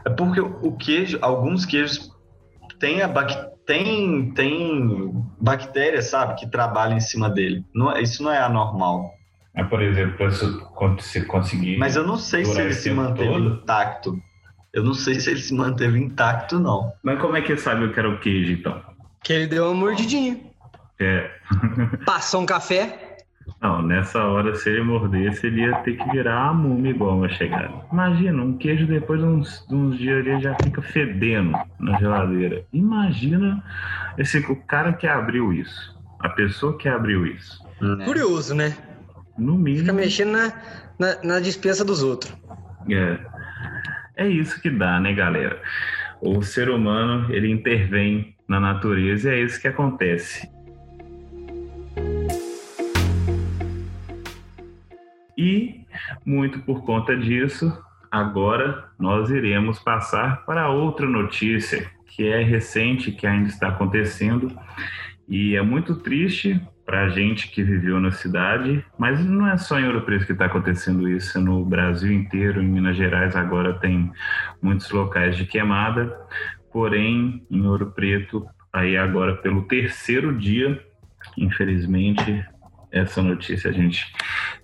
É 0.05 0.09
porque 0.09 0.41
o 0.41 0.71
queijo, 0.73 1.17
alguns 1.21 1.65
queijos 1.65 2.11
têm 2.79 3.01
a 3.01 3.07
bac- 3.07 3.53
tem, 3.65 4.31
tem 4.33 5.13
bactérias, 5.39 6.05
sabe, 6.07 6.35
que 6.35 6.47
trabalham 6.49 6.97
em 6.97 7.01
cima 7.01 7.29
dele. 7.29 7.63
Não, 7.73 7.89
é- 7.95 8.01
isso 8.01 8.21
não 8.21 8.31
é 8.31 8.39
anormal. 8.39 9.13
Mas, 9.55 9.69
por 9.69 9.81
exemplo, 9.81 10.17
se 10.99 11.21
conseguir. 11.25 11.77
Mas 11.77 11.95
eu 11.95 12.05
não 12.05 12.17
sei 12.17 12.43
se 12.43 12.59
ele 12.59 12.73
se 12.73 12.89
manteve 12.91 13.31
todo? 13.31 13.61
intacto. 13.61 14.21
Eu 14.73 14.83
não 14.83 14.95
sei 14.95 15.19
se 15.19 15.29
ele 15.29 15.39
se 15.39 15.53
manteve 15.53 15.99
intacto, 15.99 16.59
não. 16.59 16.91
Mas 17.03 17.21
como 17.21 17.37
é 17.37 17.41
que 17.41 17.55
sabe 17.55 17.85
o 17.85 17.93
que 17.93 17.99
era 17.99 18.09
o 18.09 18.19
queijo, 18.19 18.53
então? 18.53 18.81
Que 19.23 19.33
ele 19.33 19.47
deu 19.47 19.65
uma 19.65 19.75
mordidinha. 19.75 20.39
É. 20.99 21.29
Passou 22.05 22.41
um 22.41 22.45
café. 22.45 23.17
Não, 23.61 23.81
nessa 23.81 24.23
hora, 24.23 24.55
se 24.55 24.69
ele 24.69 24.81
mordesse, 24.81 25.47
ele 25.47 25.61
ia 25.61 25.75
ter 25.79 25.95
que 25.95 26.09
virar 26.11 26.49
a 26.49 26.53
múmia 26.53 26.91
igual 26.91 27.17
uma 27.17 27.29
chegada. 27.29 27.71
Imagina, 27.91 28.41
um 28.41 28.57
queijo 28.57 28.87
depois 28.87 29.19
de 29.19 29.25
uns, 29.25 29.65
de 29.67 29.75
uns 29.75 29.97
dias 29.97 30.25
ele 30.25 30.41
já 30.41 30.55
fica 30.61 30.81
fedendo 30.81 31.57
na 31.79 31.97
geladeira. 31.99 32.65
Imagina 32.73 33.63
esse, 34.17 34.39
o 34.39 34.55
cara 34.55 34.91
que 34.93 35.07
abriu 35.07 35.53
isso, 35.53 35.95
a 36.19 36.29
pessoa 36.29 36.77
que 36.77 36.89
abriu 36.89 37.25
isso. 37.25 37.63
É. 38.01 38.05
Curioso, 38.05 38.55
né? 38.55 38.75
No 39.37 39.55
mínimo. 39.57 39.81
Fica 39.81 39.93
mexendo 39.93 40.31
na, 40.31 40.53
na, 40.97 41.23
na 41.23 41.39
dispensa 41.39 41.85
dos 41.85 42.01
outros. 42.01 42.33
É. 42.89 43.19
É 44.15 44.27
isso 44.27 44.61
que 44.61 44.69
dá, 44.69 44.99
né, 44.99 45.13
galera? 45.13 45.61
O 46.21 46.41
ser 46.43 46.69
humano, 46.69 47.33
ele 47.33 47.49
intervém 47.49 48.35
na 48.47 48.59
natureza 48.59 49.33
e 49.33 49.39
é 49.39 49.43
isso 49.43 49.59
que 49.59 49.67
acontece. 49.67 50.47
E, 55.37 55.81
muito 56.25 56.59
por 56.59 56.83
conta 56.85 57.17
disso, 57.17 57.75
agora 58.11 58.85
nós 58.99 59.31
iremos 59.31 59.79
passar 59.79 60.45
para 60.45 60.69
outra 60.69 61.07
notícia 61.07 61.89
que 62.05 62.27
é 62.27 62.43
recente, 62.43 63.11
que 63.11 63.25
ainda 63.25 63.49
está 63.49 63.69
acontecendo 63.69 64.55
e 65.27 65.55
é 65.55 65.61
muito 65.63 65.95
triste 65.95 66.61
para 66.85 67.05
a 67.05 67.09
gente 67.09 67.49
que 67.49 67.63
viveu 67.63 67.99
na 67.99 68.11
cidade, 68.11 68.83
mas 68.97 69.23
não 69.25 69.47
é 69.47 69.57
só 69.57 69.79
em 69.79 69.85
Ouro 69.85 70.01
Preto 70.01 70.25
que 70.25 70.33
está 70.33 70.45
acontecendo 70.45 71.07
isso, 71.07 71.37
é 71.37 71.41
no 71.41 71.63
Brasil 71.63 72.11
inteiro, 72.11 72.61
em 72.61 72.67
Minas 72.67 72.97
Gerais 72.97 73.35
agora 73.35 73.73
tem 73.79 74.11
muitos 74.61 74.91
locais 74.91 75.37
de 75.37 75.45
queimada, 75.45 76.15
porém 76.71 77.45
em 77.49 77.65
Ouro 77.65 77.91
Preto, 77.91 78.45
aí 78.71 78.97
agora 78.97 79.35
pelo 79.37 79.63
terceiro 79.63 80.35
dia, 80.37 80.83
infelizmente, 81.37 82.45
essa 82.91 83.21
notícia 83.21 83.69
a 83.69 83.73
gente 83.73 84.13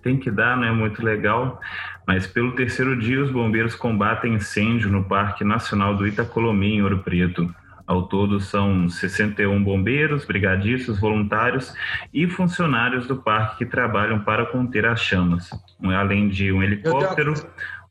tem 0.02 0.16
que 0.16 0.30
dar, 0.30 0.56
não 0.56 0.64
é 0.64 0.72
muito 0.72 1.02
legal, 1.02 1.58
mas 2.06 2.26
pelo 2.26 2.52
terceiro 2.52 2.98
dia 2.98 3.22
os 3.22 3.30
bombeiros 3.30 3.74
combatem 3.74 4.34
incêndio 4.34 4.90
no 4.90 5.04
Parque 5.04 5.42
Nacional 5.42 5.96
do 5.96 6.06
Itacolomi, 6.06 6.74
em 6.74 6.82
Ouro 6.82 6.98
Preto. 6.98 7.52
Ao 7.90 8.04
todo, 8.04 8.38
são 8.38 8.88
61 8.88 9.64
bombeiros, 9.64 10.24
brigadistas, 10.24 11.00
voluntários 11.00 11.74
e 12.14 12.24
funcionários 12.28 13.08
do 13.08 13.16
parque 13.16 13.58
que 13.58 13.66
trabalham 13.66 14.20
para 14.20 14.46
conter 14.46 14.86
as 14.86 15.00
chamas, 15.00 15.50
além 15.82 16.28
de 16.28 16.52
um 16.52 16.62
helicóptero, 16.62 17.34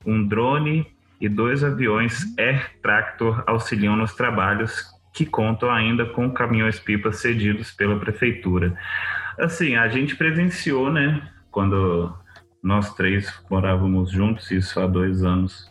um 0.05 0.25
drone 0.25 0.87
e 1.19 1.27
dois 1.27 1.65
aviões 1.65 2.33
Air 2.37 2.79
Tractor 2.81 3.43
auxiliam 3.45 3.97
nos 3.97 4.13
trabalhos 4.13 4.85
que 5.13 5.25
contam 5.25 5.69
ainda 5.69 6.05
com 6.05 6.31
caminhões-pipa 6.31 7.11
cedidos 7.11 7.69
pela 7.71 7.99
prefeitura. 7.99 8.73
Assim, 9.37 9.75
a 9.75 9.89
gente 9.89 10.15
presenciou, 10.15 10.89
né, 10.89 11.29
quando 11.51 12.15
nós 12.63 12.93
três 12.93 13.37
morávamos 13.49 14.11
juntos, 14.11 14.49
isso 14.49 14.79
há 14.79 14.87
dois 14.87 15.25
anos, 15.25 15.69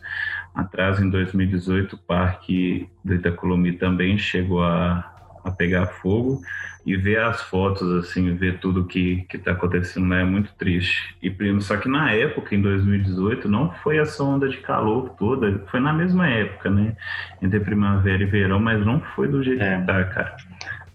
atrás, 0.59 1.01
em 1.01 1.09
2018, 1.09 1.95
o 1.95 1.99
parque 1.99 2.89
do 3.05 3.15
Itacolomi 3.15 3.73
também 3.75 4.19
chegou 4.19 4.63
a, 4.65 5.39
a 5.45 5.51
pegar 5.53 5.87
fogo 5.87 6.41
e 6.85 6.97
ver 6.97 7.21
as 7.21 7.43
fotos, 7.43 7.89
assim, 7.95 8.35
ver 8.35 8.59
tudo 8.59 8.87
que 8.87 9.25
está 9.33 9.53
acontecendo 9.53 10.09
lá 10.09 10.17
é 10.17 10.25
muito 10.25 10.53
triste. 10.55 11.15
E 11.23 11.31
primo, 11.31 11.61
só 11.63 11.77
que 11.77 11.89
na 11.89 12.11
época, 12.11 12.57
em 12.57 12.61
2018, 12.61 13.49
não 13.49 13.71
foi 13.71 13.99
essa 13.99 14.25
onda 14.25 14.49
de 14.49 14.57
calor 14.57 15.11
toda, 15.11 15.65
foi 15.69 15.79
na 15.79 15.93
mesma 15.93 16.27
época, 16.27 16.69
né? 16.71 16.97
Entre 17.41 17.61
primavera 17.61 18.23
e 18.23 18.27
verão, 18.27 18.59
mas 18.59 18.85
não 18.85 19.01
foi 19.01 19.29
do 19.29 19.43
jeito 19.43 19.63
é. 19.63 19.81
que 19.81 19.87
tá, 19.87 20.05
cara. 20.05 20.37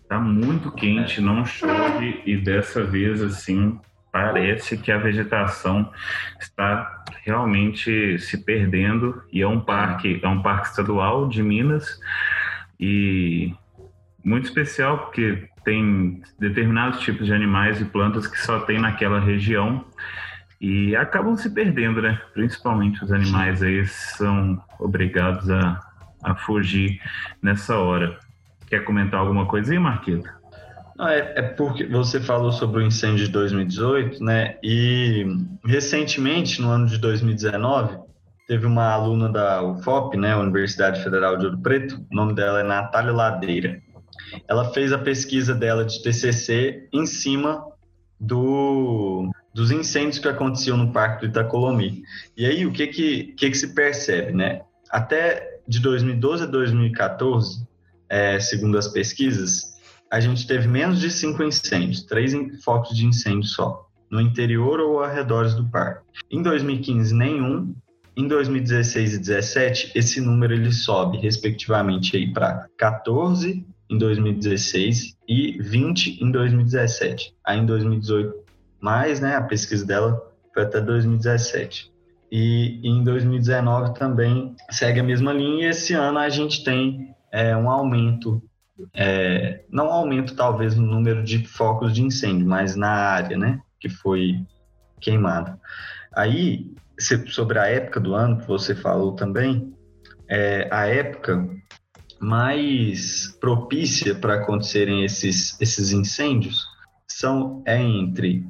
Tá 0.10 0.20
muito 0.20 0.72
quente, 0.72 1.22
não 1.22 1.46
chove 1.46 2.22
e 2.26 2.36
dessa 2.36 2.84
vez, 2.84 3.22
assim, 3.22 3.80
parece 4.14 4.78
que 4.78 4.92
a 4.92 4.98
vegetação 5.00 5.92
está 6.40 7.04
realmente 7.26 8.20
se 8.20 8.38
perdendo 8.46 9.24
e 9.32 9.42
é 9.42 9.48
um 9.48 9.60
parque, 9.60 10.20
é 10.22 10.28
um 10.28 10.40
parque 10.40 10.68
estadual 10.68 11.28
de 11.28 11.42
Minas 11.42 12.00
e 12.80 13.52
muito 14.24 14.46
especial 14.46 15.00
porque 15.00 15.50
tem 15.66 16.22
determinados 16.40 17.00
tipos 17.00 17.26
de 17.26 17.34
animais 17.34 17.82
e 17.82 17.86
plantas 17.86 18.28
que 18.28 18.40
só 18.40 18.60
tem 18.60 18.80
naquela 18.80 19.20
região 19.20 19.84
e 20.62 20.96
acabam 20.96 21.36
se 21.36 21.50
perdendo, 21.50 22.00
né? 22.00 22.22
Principalmente 22.36 23.04
os 23.04 23.12
animais 23.12 23.64
aí 23.64 23.84
são 23.88 24.64
obrigados 24.80 25.50
a, 25.50 25.80
a 26.24 26.36
fugir 26.36 27.02
nessa 27.42 27.78
hora. 27.78 28.20
Quer 28.68 28.84
comentar 28.84 29.20
alguma 29.20 29.48
coisa 29.48 29.74
aí, 29.74 29.80
Marquita? 29.80 30.43
Não, 30.98 31.08
é, 31.08 31.34
é, 31.36 31.42
porque 31.42 31.86
você 31.86 32.20
falou 32.20 32.52
sobre 32.52 32.84
o 32.84 32.86
incêndio 32.86 33.26
de 33.26 33.32
2018, 33.32 34.24
né? 34.24 34.58
E 34.62 35.26
recentemente, 35.66 36.62
no 36.62 36.70
ano 36.70 36.86
de 36.86 36.98
2019, 37.00 37.98
teve 38.48 38.66
uma 38.66 38.92
aluna 38.92 39.30
da 39.30 39.64
UFOP, 39.64 40.18
né, 40.18 40.36
Universidade 40.36 41.02
Federal 41.04 41.38
de 41.38 41.46
Ouro 41.46 41.60
Preto, 41.60 42.06
o 42.12 42.16
nome 42.16 42.36
dela 42.36 42.60
é 42.60 42.64
Natália 42.64 43.12
Ladeira. 43.12 43.82
Ela 44.48 44.72
fez 44.72 44.92
a 44.94 44.98
pesquisa 44.98 45.56
dela 45.56 45.84
de 45.86 46.02
TCC 46.02 46.88
em 46.94 47.06
cima 47.06 47.66
do, 48.20 49.32
dos 49.54 49.72
incêndios 49.72 50.20
que 50.20 50.28
aconteciam 50.28 50.78
no 50.78 50.92
Parque 50.92 51.22
do 51.22 51.32
Itacolomi. 51.32 52.04
E 52.38 52.46
aí, 52.46 52.66
o 52.66 52.72
que 52.72 52.88
que, 52.88 53.34
que, 53.34 53.50
que 53.50 53.58
se 53.58 53.74
percebe, 53.74 54.32
né? 54.32 54.62
Até 54.92 55.60
de 55.68 55.80
2012 55.80 56.44
a 56.44 56.48
2014, 56.48 57.66
é, 58.10 58.40
segundo 58.40 58.78
as 58.78 58.88
pesquisas, 58.88 59.73
a 60.14 60.20
gente 60.20 60.46
teve 60.46 60.68
menos 60.68 61.00
de 61.00 61.10
cinco 61.10 61.42
incêndios, 61.42 62.04
três 62.04 62.36
focos 62.64 62.96
de 62.96 63.04
incêndio 63.04 63.50
só, 63.50 63.90
no 64.12 64.22
interior 64.22 64.80
ou 64.80 65.02
arredores 65.02 65.56
do 65.56 65.68
parque. 65.68 66.04
Em 66.30 66.44
2015, 66.44 67.16
nenhum. 67.16 67.74
Em 68.16 68.28
2016 68.28 69.10
e 69.10 69.18
2017, 69.18 69.92
esse 69.96 70.22
número 70.22 70.54
ele 70.54 70.72
sobe, 70.72 71.18
respectivamente, 71.18 72.28
para 72.28 72.68
14 72.78 73.66
em 73.90 73.98
2016 73.98 75.18
e 75.28 75.60
20 75.60 76.24
em 76.24 76.30
2017. 76.30 77.34
Aí 77.44 77.58
em 77.58 77.66
2018, 77.66 78.36
mais, 78.80 79.20
né, 79.20 79.36
a 79.36 79.42
pesquisa 79.42 79.84
dela 79.84 80.22
foi 80.54 80.62
até 80.62 80.80
2017. 80.80 81.92
E 82.32 82.80
em 82.84 83.04
2019 83.04 83.96
também 83.96 84.56
segue 84.70 85.00
a 85.00 85.04
mesma 85.04 85.34
linha 85.34 85.66
e 85.66 85.70
esse 85.72 85.96
ano 85.96 86.20
a 86.20 86.30
gente 86.30 86.64
tem 86.64 87.16
é, 87.32 87.58
um 87.58 87.68
aumento 87.68 88.40
é, 88.94 89.64
não 89.70 89.92
aumento 89.92 90.36
talvez 90.36 90.76
no 90.76 90.86
número 90.86 91.24
de 91.24 91.46
focos 91.46 91.94
de 91.94 92.04
incêndio, 92.04 92.48
mas 92.48 92.76
na 92.76 92.90
área, 92.90 93.38
né, 93.38 93.62
que 93.80 93.90
foi 93.90 94.46
queimada. 95.00 95.60
Aí, 96.16 96.74
sobre 97.28 97.60
a 97.60 97.68
época 97.68 98.00
do 98.00 98.14
ano 98.14 98.40
que 98.40 98.48
você 98.48 98.74
falou 98.76 99.14
também, 99.14 99.74
é, 100.30 100.68
a 100.72 100.88
época 100.88 101.48
mais 102.20 103.38
propícia 103.40 104.16
para 104.16 104.36
acontecerem 104.36 105.04
esses, 105.04 105.60
esses 105.60 105.92
incêndios 105.92 106.66
são 107.08 107.62
é 107.66 107.82
entre 107.82 108.48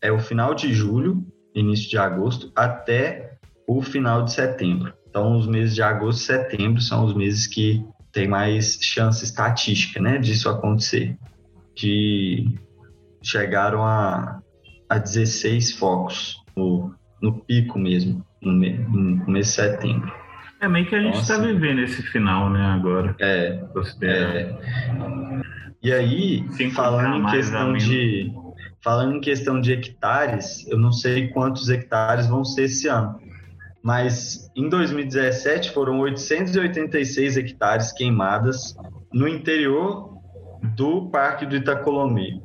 é 0.00 0.12
o 0.12 0.18
final 0.18 0.54
de 0.54 0.72
julho, 0.74 1.26
início 1.54 1.88
de 1.88 1.96
agosto, 1.96 2.52
até 2.54 3.38
o 3.66 3.80
final 3.80 4.22
de 4.22 4.34
setembro. 4.34 4.92
Então, 5.08 5.38
os 5.38 5.46
meses 5.46 5.74
de 5.74 5.82
agosto 5.82 6.20
e 6.20 6.24
setembro 6.24 6.82
são 6.82 7.06
os 7.06 7.14
meses 7.14 7.46
que 7.46 7.82
tem 8.14 8.28
mais 8.28 8.78
chance 8.80 9.24
estatística, 9.24 10.00
né, 10.00 10.18
disso 10.18 10.48
acontecer. 10.48 11.16
De 11.74 12.48
chegaram 13.20 13.82
a, 13.82 14.40
a 14.88 14.98
16 14.98 15.72
focos 15.72 16.36
no, 16.56 16.94
no 17.20 17.40
pico 17.40 17.78
mesmo, 17.78 18.24
no, 18.40 18.52
no 18.52 19.26
mês 19.26 19.48
de 19.48 19.52
setembro. 19.52 20.12
É 20.60 20.68
meio 20.68 20.86
que 20.86 20.94
a 20.94 21.02
gente 21.02 21.18
está 21.18 21.36
vivendo 21.38 21.80
esse 21.80 22.02
final, 22.02 22.48
né, 22.48 22.64
agora. 22.64 23.16
É. 23.20 23.60
é. 24.02 24.58
E 25.82 25.92
aí, 25.92 26.46
falando 26.72 27.16
em 27.16 27.30
questão 27.30 27.72
de 27.74 28.32
falando 28.82 29.16
em 29.16 29.20
questão 29.20 29.60
de 29.60 29.72
hectares, 29.72 30.66
eu 30.68 30.78
não 30.78 30.92
sei 30.92 31.28
quantos 31.28 31.70
hectares 31.70 32.26
vão 32.26 32.44
ser 32.44 32.64
esse 32.64 32.86
ano 32.86 33.18
mas 33.84 34.50
em 34.56 34.66
2017 34.66 35.70
foram 35.72 36.00
886 36.00 37.36
hectares 37.36 37.92
queimadas 37.92 38.74
no 39.12 39.28
interior 39.28 40.18
do 40.74 41.10
Parque 41.10 41.44
do 41.44 41.54
Itacolomi. 41.54 42.42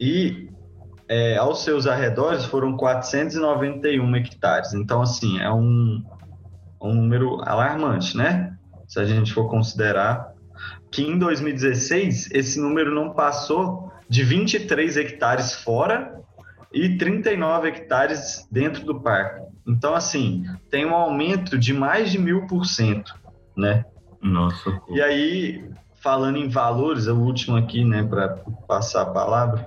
E 0.00 0.50
é, 1.08 1.36
aos 1.36 1.62
seus 1.62 1.86
arredores 1.86 2.44
foram 2.44 2.76
491 2.76 4.16
hectares. 4.16 4.74
Então, 4.74 5.00
assim, 5.00 5.38
é 5.38 5.48
um, 5.48 6.02
um 6.82 6.92
número 6.92 7.40
alarmante, 7.48 8.16
né? 8.16 8.56
Se 8.88 8.98
a 8.98 9.04
gente 9.04 9.32
for 9.32 9.48
considerar 9.48 10.34
que 10.90 11.02
em 11.02 11.16
2016 11.16 12.32
esse 12.32 12.60
número 12.60 12.92
não 12.92 13.12
passou 13.12 13.92
de 14.08 14.24
23 14.24 14.96
hectares 14.96 15.54
fora 15.54 16.20
e 16.72 16.96
39 16.96 17.68
hectares 17.68 18.46
dentro 18.50 18.84
do 18.84 19.00
parque. 19.00 19.42
Então, 19.66 19.94
assim, 19.94 20.44
tem 20.70 20.86
um 20.86 20.94
aumento 20.94 21.58
de 21.58 21.72
mais 21.72 22.10
de 22.10 22.18
mil 22.18 22.46
por 22.46 22.64
cento, 22.64 23.14
né? 23.56 23.84
Nossa. 24.22 24.80
E 24.88 25.00
aí, 25.00 25.70
falando 26.02 26.38
em 26.38 26.48
valores, 26.48 27.06
o 27.06 27.16
último 27.16 27.56
aqui, 27.56 27.84
né, 27.84 28.02
para 28.02 28.28
passar 28.66 29.02
a 29.02 29.06
palavra. 29.06 29.66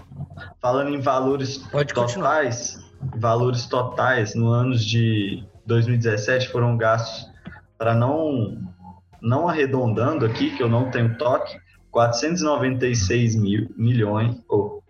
Falando 0.62 0.90
em 0.90 1.00
valores 1.00 1.58
Pode 1.58 1.94
totais, 1.94 2.14
continuar. 2.14 3.20
valores 3.20 3.66
totais 3.66 4.36
no 4.36 4.48
ano 4.48 4.76
de 4.76 5.44
2017 5.66 6.50
foram 6.50 6.76
gastos 6.78 7.32
para 7.78 7.94
não 7.94 8.58
não 9.22 9.48
arredondando 9.48 10.26
aqui, 10.26 10.54
que 10.54 10.62
eu 10.62 10.68
não 10.68 10.92
tenho 10.92 11.18
toque, 11.18 11.58
496 11.92 13.36
mil 13.38 13.74
milhões 13.78 14.36
ou 14.50 14.84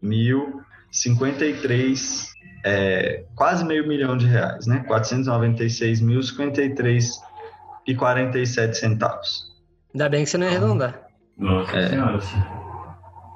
mil 0.00 0.61
53 0.92 2.32
é, 2.64 3.24
quase 3.34 3.64
meio 3.64 3.86
milhão 3.88 4.16
de 4.16 4.26
reais, 4.26 4.66
né? 4.66 4.84
496 4.86 6.00
mil 6.00 6.22
53 6.22 7.20
e 7.86 7.94
47 7.94 8.76
centavos. 8.76 9.50
Ainda 9.92 10.08
bem 10.08 10.24
que 10.24 10.30
você 10.30 10.38
não 10.38 10.46
ia 10.46 10.52
arredondar. 10.52 11.06
Nossa 11.36 11.76
é. 11.76 11.88
senhora. 11.88 12.20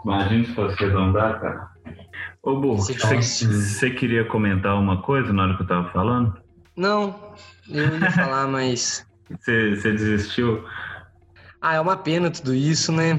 Imagina 0.04 0.44
se 0.44 0.54
fosse 0.54 0.84
arredondar, 0.84 1.40
cara. 1.40 1.68
Ô, 2.42 2.60
Burro, 2.60 2.76
você 2.76 3.90
queria 3.90 4.25
comentar 4.26 4.78
uma 4.78 5.02
coisa 5.02 5.32
na 5.32 5.42
hora 5.42 5.56
que 5.56 5.62
eu 5.62 5.66
tava 5.66 5.90
falando? 5.90 6.38
Não, 6.76 7.32
eu 7.68 7.98
ia 7.98 8.10
falar, 8.12 8.46
mas. 8.46 9.04
Você 9.40 9.92
desistiu? 9.92 10.64
Ah, 11.60 11.75
é 11.75 11.80
uma 11.80 11.96
pena 11.96 12.30
tudo 12.30 12.54
isso, 12.54 12.92
né? 12.92 13.18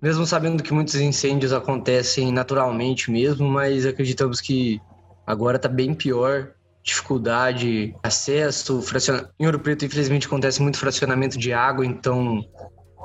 Mesmo 0.00 0.26
sabendo 0.26 0.62
que 0.62 0.72
muitos 0.72 0.94
incêndios 0.94 1.52
acontecem 1.52 2.32
naturalmente 2.32 3.10
mesmo, 3.10 3.48
mas 3.48 3.86
acreditamos 3.86 4.40
que 4.40 4.80
agora 5.26 5.58
tá 5.58 5.68
bem 5.68 5.94
pior 5.94 6.52
dificuldade, 6.82 7.94
acesso, 8.02 8.82
em 9.38 9.46
Ouro 9.46 9.60
Preto 9.60 9.84
infelizmente 9.84 10.26
acontece 10.26 10.62
muito 10.62 10.78
fracionamento 10.78 11.38
de 11.38 11.52
água, 11.52 11.84
então 11.84 12.42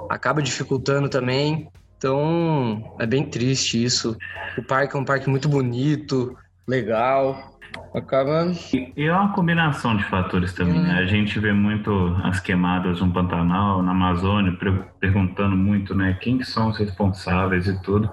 acaba 0.10 0.42
dificultando 0.42 1.10
também. 1.10 1.70
Então 1.98 2.96
é 3.00 3.06
bem 3.06 3.26
triste 3.26 3.84
isso. 3.84 4.18
O 4.58 4.64
parque 4.64 4.96
é 4.96 5.00
um 5.00 5.06
parque 5.06 5.30
muito 5.30 5.50
bonito, 5.50 6.36
legal, 6.68 7.55
acaba. 7.94 8.52
E, 8.74 9.04
é 9.04 9.12
uma 9.12 9.34
combinação 9.34 9.96
de 9.96 10.04
fatores 10.06 10.54
também, 10.54 10.82
né? 10.82 10.94
A 11.00 11.06
gente 11.06 11.40
vê 11.40 11.54
muito 11.54 12.16
as 12.24 12.40
queimadas 12.40 13.02
no 13.02 13.12
Pantanal, 13.12 13.82
na 13.82 13.92
Amazônia, 13.92 14.58
perguntando 15.00 15.56
muito, 15.56 15.96
né, 15.96 16.18
quem 16.22 16.44
são 16.44 16.70
os 16.70 16.78
responsáveis 16.78 17.68
e 17.68 17.82
tudo. 17.82 18.10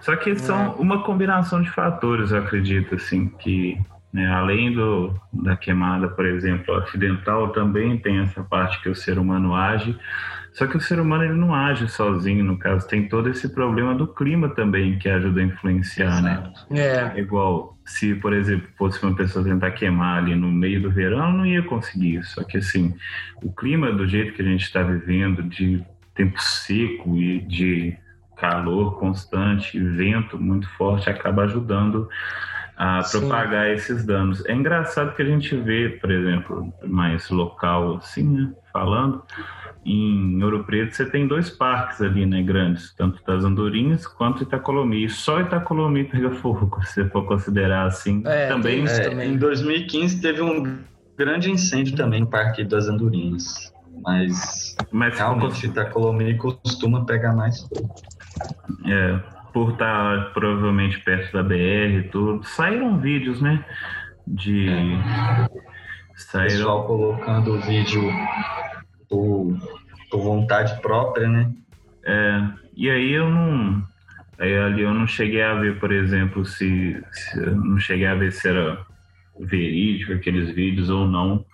Só 0.00 0.14
que 0.16 0.34
são 0.38 0.58
é. 0.58 0.68
uma 0.78 1.02
combinação 1.02 1.62
de 1.62 1.70
fatores, 1.70 2.30
eu 2.30 2.38
acredito, 2.38 2.94
assim, 2.94 3.28
que 3.28 3.78
né? 4.12 4.26
Além 4.26 4.72
do, 4.72 5.14
da 5.32 5.56
queimada, 5.56 6.08
por 6.08 6.24
exemplo, 6.24 6.74
acidental, 6.76 7.50
também 7.50 7.98
tem 7.98 8.20
essa 8.20 8.42
parte 8.42 8.80
que 8.82 8.88
o 8.88 8.94
ser 8.94 9.18
humano 9.18 9.54
age. 9.54 9.98
Só 10.52 10.66
que 10.66 10.76
o 10.76 10.80
ser 10.80 10.98
humano 10.98 11.24
ele 11.24 11.34
não 11.34 11.54
age 11.54 11.86
sozinho, 11.88 12.42
no 12.42 12.58
caso, 12.58 12.88
tem 12.88 13.06
todo 13.06 13.28
esse 13.28 13.48
problema 13.54 13.94
do 13.94 14.08
clima 14.08 14.48
também 14.48 14.98
que 14.98 15.08
ajuda 15.08 15.40
a 15.40 15.44
influenciar, 15.44 16.22
né? 16.22 16.52
É. 16.70 17.20
Igual, 17.20 17.77
se, 17.88 18.14
por 18.16 18.34
exemplo, 18.34 18.68
fosse 18.76 19.02
uma 19.02 19.16
pessoa 19.16 19.42
tentar 19.42 19.70
queimar 19.70 20.18
ali 20.18 20.34
no 20.34 20.48
meio 20.52 20.82
do 20.82 20.90
verão, 20.90 21.32
não 21.32 21.46
ia 21.46 21.62
conseguir. 21.62 22.22
Só 22.22 22.44
que, 22.44 22.58
assim, 22.58 22.94
o 23.42 23.50
clima 23.50 23.90
do 23.90 24.06
jeito 24.06 24.34
que 24.34 24.42
a 24.42 24.44
gente 24.44 24.62
está 24.62 24.82
vivendo, 24.82 25.42
de 25.42 25.82
tempo 26.14 26.38
seco 26.40 27.16
e 27.16 27.40
de 27.40 27.96
calor 28.36 28.98
constante, 28.98 29.80
vento 29.80 30.38
muito 30.38 30.68
forte, 30.76 31.08
acaba 31.08 31.44
ajudando 31.44 32.08
a 32.78 33.02
propagar 33.02 33.66
Sim. 33.66 33.72
esses 33.72 34.04
danos. 34.06 34.46
É 34.46 34.54
engraçado 34.54 35.14
que 35.16 35.20
a 35.20 35.24
gente 35.24 35.56
vê, 35.56 35.88
por 35.88 36.12
exemplo, 36.12 36.72
mais 36.86 37.28
local 37.28 37.96
assim, 37.96 38.22
né, 38.22 38.52
falando, 38.72 39.20
em 39.84 40.40
Ouro 40.44 40.62
Preto 40.62 40.94
você 40.94 41.04
tem 41.04 41.26
dois 41.26 41.50
parques 41.50 42.00
ali, 42.00 42.24
né, 42.24 42.40
grandes, 42.40 42.94
tanto 42.94 43.20
das 43.26 43.44
Andorinhas 43.44 44.06
quanto 44.06 44.44
Itacolomi. 44.44 45.04
E 45.04 45.10
só 45.10 45.40
Itacolomi 45.40 46.04
pega 46.04 46.30
fogo, 46.30 46.78
se 46.86 46.94
você 46.94 47.08
for 47.08 47.26
considerar 47.26 47.86
assim. 47.86 48.22
É, 48.24 48.46
também, 48.46 48.86
é, 48.86 49.00
também. 49.00 49.32
Em 49.32 49.36
2015 49.36 50.20
teve 50.20 50.40
um 50.40 50.78
grande 51.16 51.50
incêndio 51.50 51.96
também 51.96 52.20
no 52.20 52.28
Parque 52.28 52.62
das 52.62 52.86
Andorinhas. 52.86 53.72
Mas, 54.04 54.76
Mas 54.92 55.18
realmente 55.18 55.66
Itacolomi 55.66 56.36
costuma 56.36 57.04
pegar 57.04 57.34
mais 57.34 57.60
fogo. 57.62 57.92
É, 58.86 59.20
por 59.58 59.72
estar 59.72 60.32
provavelmente 60.32 61.00
perto 61.00 61.32
da 61.32 61.42
BR 61.42 61.98
e 61.98 62.08
tudo. 62.12 62.44
Saíram 62.44 63.00
vídeos, 63.00 63.40
né? 63.40 63.64
De. 64.24 64.68
É. 64.68 65.48
Saíram... 66.14 66.56
Pessoal 66.56 66.86
colocando 66.86 67.54
o 67.54 67.60
vídeo 67.60 68.02
por, 69.08 69.58
por 70.10 70.20
vontade 70.20 70.80
própria, 70.80 71.28
né? 71.28 71.50
É. 72.04 72.42
E 72.76 72.88
aí 72.88 73.12
eu 73.12 73.28
não. 73.28 73.82
Aí 74.38 74.56
ali 74.56 74.82
eu 74.82 74.94
não 74.94 75.08
cheguei 75.08 75.42
a 75.42 75.54
ver, 75.54 75.80
por 75.80 75.90
exemplo, 75.90 76.44
se, 76.44 77.02
se 77.10 77.40
não 77.40 77.80
cheguei 77.80 78.06
a 78.06 78.14
ver 78.14 78.30
se 78.30 78.48
era 78.48 78.86
verídico 79.40 80.12
aqueles 80.12 80.50
vídeos 80.54 80.88
ou 80.88 81.04
não. 81.04 81.44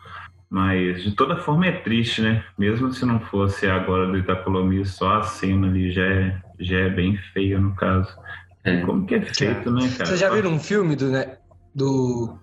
Mas 0.50 1.02
de 1.02 1.12
toda 1.12 1.36
forma 1.36 1.66
é 1.66 1.72
triste, 1.72 2.22
né? 2.22 2.44
Mesmo 2.56 2.92
se 2.92 3.04
não 3.04 3.18
fosse 3.18 3.66
agora 3.66 4.06
do 4.06 4.18
Itacolomi, 4.18 4.84
só 4.84 5.18
a 5.18 5.22
cena 5.22 5.66
ali 5.66 5.90
já 5.90 6.04
é, 6.04 6.40
já 6.60 6.78
é 6.78 6.90
bem 6.90 7.16
feia 7.32 7.58
no 7.58 7.74
caso. 7.74 8.16
É. 8.62 8.80
Como 8.82 9.04
que 9.06 9.16
é 9.16 9.20
feito, 9.20 9.70
né, 9.70 9.88
cara? 9.90 10.06
Vocês 10.06 10.20
já 10.20 10.30
viram 10.30 10.52
um 10.52 10.60
filme 10.60 10.96
do. 10.96 11.10
Né, 11.10 11.36
do... 11.74 12.38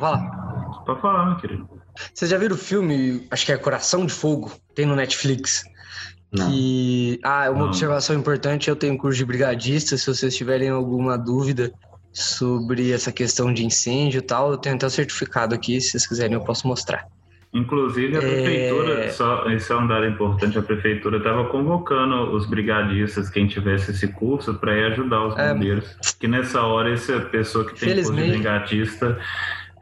Fala. 0.00 0.18
Pode 0.84 1.00
falar, 1.00 1.26
meu 1.26 1.36
querido. 1.36 1.68
Vocês 2.14 2.30
já 2.30 2.38
viram 2.38 2.54
o 2.54 2.58
filme, 2.58 3.26
acho 3.30 3.46
que 3.46 3.52
é 3.52 3.56
Coração 3.56 4.06
de 4.06 4.12
Fogo, 4.12 4.52
tem 4.74 4.86
no 4.86 4.94
Netflix. 4.94 5.64
Não. 6.32 6.50
Que. 6.50 7.18
Ah, 7.24 7.50
uma 7.50 7.60
Não. 7.60 7.66
observação 7.66 8.16
importante: 8.16 8.68
eu 8.68 8.76
tenho 8.76 8.98
curso 8.98 9.18
de 9.18 9.24
brigadista. 9.24 9.96
Se 9.96 10.06
vocês 10.06 10.36
tiverem 10.36 10.68
alguma 10.68 11.16
dúvida, 11.16 11.72
sobre 12.22 12.92
essa 12.92 13.12
questão 13.12 13.52
de 13.52 13.64
incêndio 13.64 14.18
e 14.18 14.22
tal. 14.22 14.50
Eu 14.52 14.58
tenho 14.58 14.76
até 14.76 14.86
o 14.86 14.90
certificado 14.90 15.54
aqui, 15.54 15.80
se 15.80 15.90
vocês 15.90 16.06
quiserem 16.06 16.34
eu 16.34 16.40
posso 16.40 16.66
mostrar. 16.66 17.06
Inclusive 17.52 18.16
a 18.16 18.20
prefeitura, 18.20 19.04
é... 19.04 19.08
só, 19.08 19.48
esse 19.50 19.72
é 19.72 19.76
um 19.76 19.86
dado 19.86 20.04
importante, 20.04 20.58
a 20.58 20.62
prefeitura 20.62 21.16
estava 21.16 21.46
convocando 21.46 22.34
os 22.36 22.44
brigadistas, 22.44 23.30
quem 23.30 23.46
tivesse 23.46 23.90
esse 23.90 24.08
curso, 24.08 24.54
para 24.54 24.76
ir 24.76 24.92
ajudar 24.92 25.26
os 25.26 25.38
é. 25.38 25.54
bombeiros. 25.54 25.86
É... 25.86 26.20
Que 26.20 26.28
nessa 26.28 26.62
hora 26.62 26.92
essa 26.92 27.20
pessoa 27.20 27.64
que 27.64 27.78
tem 27.78 27.94
curso 27.94 28.14
de 28.14 28.22
brigadista 28.22 29.18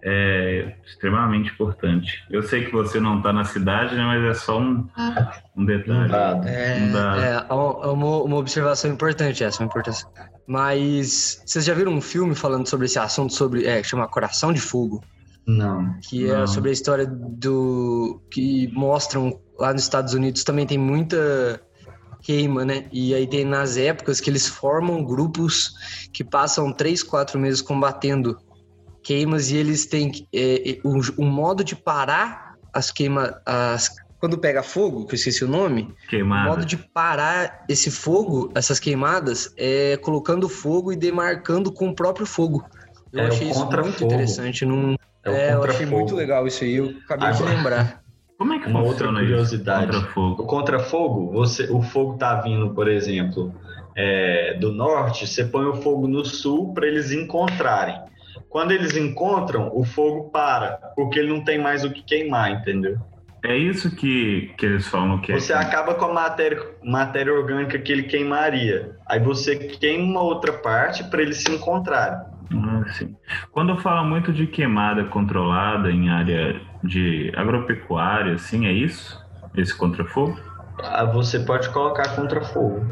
é 0.01 0.75
extremamente 0.87 1.51
importante. 1.51 2.23
Eu 2.31 2.43
sei 2.45 2.65
que 2.65 2.71
você 2.71 3.01
não 3.01 3.19
está 3.19 3.33
na 3.33 3.45
cidade, 3.45 3.97
né, 3.97 4.05
mas 4.05 4.23
é 4.23 4.35
só 4.35 4.61
um, 4.61 4.87
um 5.57 5.65
detalhe. 5.65 6.13
É, 6.47 6.79
um 6.81 6.93
dado. 6.93 7.21
é, 7.21 7.47
é 7.49 7.53
uma, 7.53 8.23
uma 8.23 8.37
observação 8.37 8.93
importante 8.93 9.43
essa, 9.43 9.61
uma 9.61 9.67
importância. 9.67 10.07
Mas 10.47 11.43
vocês 11.45 11.65
já 11.65 11.75
viram 11.75 11.93
um 11.93 12.01
filme 12.01 12.35
falando 12.35 12.69
sobre 12.69 12.87
esse 12.87 12.99
assunto, 12.99 13.33
sobre 13.33 13.67
é, 13.67 13.83
chama 13.83 14.07
Coração 14.09 14.53
de 14.53 14.61
Fogo? 14.61 15.03
Não. 15.47 15.99
Que 16.01 16.29
é 16.31 16.39
não. 16.39 16.47
sobre 16.47 16.71
a 16.71 16.73
história 16.73 17.07
do 17.07 18.21
que 18.31 18.69
mostram 18.73 19.41
lá 19.59 19.73
nos 19.73 19.83
Estados 19.83 20.15
Unidos 20.15 20.45
também 20.45 20.67
tem 20.67 20.79
muita 20.79 21.61
queima, 22.23 22.65
né? 22.65 22.87
E 22.93 23.15
aí 23.15 23.27
tem 23.27 23.45
nas 23.45 23.77
épocas 23.77 24.21
que 24.21 24.29
eles 24.29 24.49
formam 24.49 25.05
grupos 25.05 25.73
que 26.13 26.25
passam 26.25 26.73
três, 26.73 27.03
quatro 27.03 27.39
meses 27.39 27.63
combatendo 27.63 28.39
queimas 29.03 29.51
e 29.51 29.57
eles 29.57 29.87
têm 29.87 30.11
é, 30.35 30.79
um, 30.85 31.01
um 31.19 31.31
modo 31.31 31.63
de 31.63 31.77
parar 31.77 32.57
as 32.73 32.91
queimas, 32.91 33.33
as 33.47 33.89
quando 34.19 34.39
pega 34.39 34.63
fogo, 34.63 35.07
que 35.07 35.15
eu 35.15 35.17
esqueci 35.17 35.45
o 35.45 35.49
nome, 35.49 35.95
Queimada. 36.09 36.49
o 36.49 36.51
modo 36.51 36.65
de 36.65 36.77
parar 36.77 37.65
esse 37.69 37.91
fogo, 37.91 38.51
essas 38.55 38.81
queimadas, 38.81 39.53
é 39.57 39.97
colocando 39.99 40.49
fogo 40.49 40.93
e 40.93 40.97
demarcando 40.97 41.73
com 41.73 41.89
o 41.89 41.95
próprio 41.95 42.27
fogo. 42.27 42.65
Eu 43.13 43.25
é 43.25 43.27
achei 43.29 43.51
isso 43.51 43.65
muito 43.67 44.05
interessante. 44.05 44.65
Num... 44.65 44.97
É, 45.25 45.49
é 45.49 45.55
eu 45.55 45.63
achei 45.65 45.87
muito 45.87 46.15
legal 46.15 46.47
isso 46.47 46.65
aí, 46.65 46.77
eu 46.77 46.95
acabei 47.05 47.29
Agora, 47.29 47.51
de 47.51 47.57
lembrar. 47.57 48.03
Como 48.39 48.53
é 48.53 48.59
que 48.59 48.69
Uma 48.69 48.83
outra 48.83 49.09
curiosidade. 49.09 49.87
Contra-fogo. 49.87 50.43
O 50.43 50.47
contra-fogo, 50.47 51.33
você, 51.33 51.71
o 51.71 51.83
fogo 51.83 52.19
tá 52.19 52.41
vindo, 52.41 52.71
por 52.75 52.89
exemplo, 52.89 53.55
é, 53.97 54.55
do 54.55 54.73
norte, 54.73 55.27
você 55.27 55.45
põe 55.45 55.65
o 55.65 55.75
fogo 55.75 56.07
no 56.07 56.25
sul 56.25 56.75
para 56.75 56.87
eles 56.87 57.13
encontrarem. 57.13 57.99
Quando 58.49 58.73
eles 58.73 58.97
encontram, 58.97 59.71
o 59.75 59.85
fogo 59.85 60.31
para, 60.31 60.93
porque 60.95 61.19
ele 61.19 61.29
não 61.29 61.43
tem 61.43 61.59
mais 61.59 61.85
o 61.85 61.91
que 61.91 62.03
queimar, 62.03 62.51
entendeu? 62.51 62.99
É 63.47 63.57
isso 63.57 63.95
que, 63.95 64.53
que 64.59 64.67
eles 64.67 64.87
falam 64.89 65.21
que 65.21 65.33
é 65.33 65.37
Você 65.39 65.53
é. 65.53 65.57
acaba 65.57 65.95
com 65.95 66.07
a 66.07 66.13
matéria, 66.13 66.59
matéria 66.83 67.33
orgânica 67.33 67.79
que 67.79 67.93
ele 67.93 68.05
queimaria. 68.05 68.97
Aí 69.07 69.21
você 69.21 69.57
queima 69.57 70.05
uma 70.05 70.23
outra 70.23 70.53
parte 70.53 71.05
para 71.05 71.23
eles 71.23 71.43
se 71.43 71.51
encontrarem. 71.51 72.19
Ah, 72.53 72.85
sim. 72.93 73.17
Quando 73.53 73.77
fala 73.79 74.05
muito 74.05 74.33
de 74.33 74.47
queimada 74.47 75.05
controlada 75.07 75.91
em 75.91 76.09
área 76.09 76.61
de 76.83 77.33
agropecuária, 77.37 78.35
assim, 78.35 78.67
é 78.67 78.73
isso? 78.73 79.19
Esse 79.57 79.75
contrafogo? 79.77 80.39
Ah, 80.83 81.05
você 81.05 81.41
pode 81.41 81.69
colocar 81.71 82.15
contrafogo. 82.17 82.85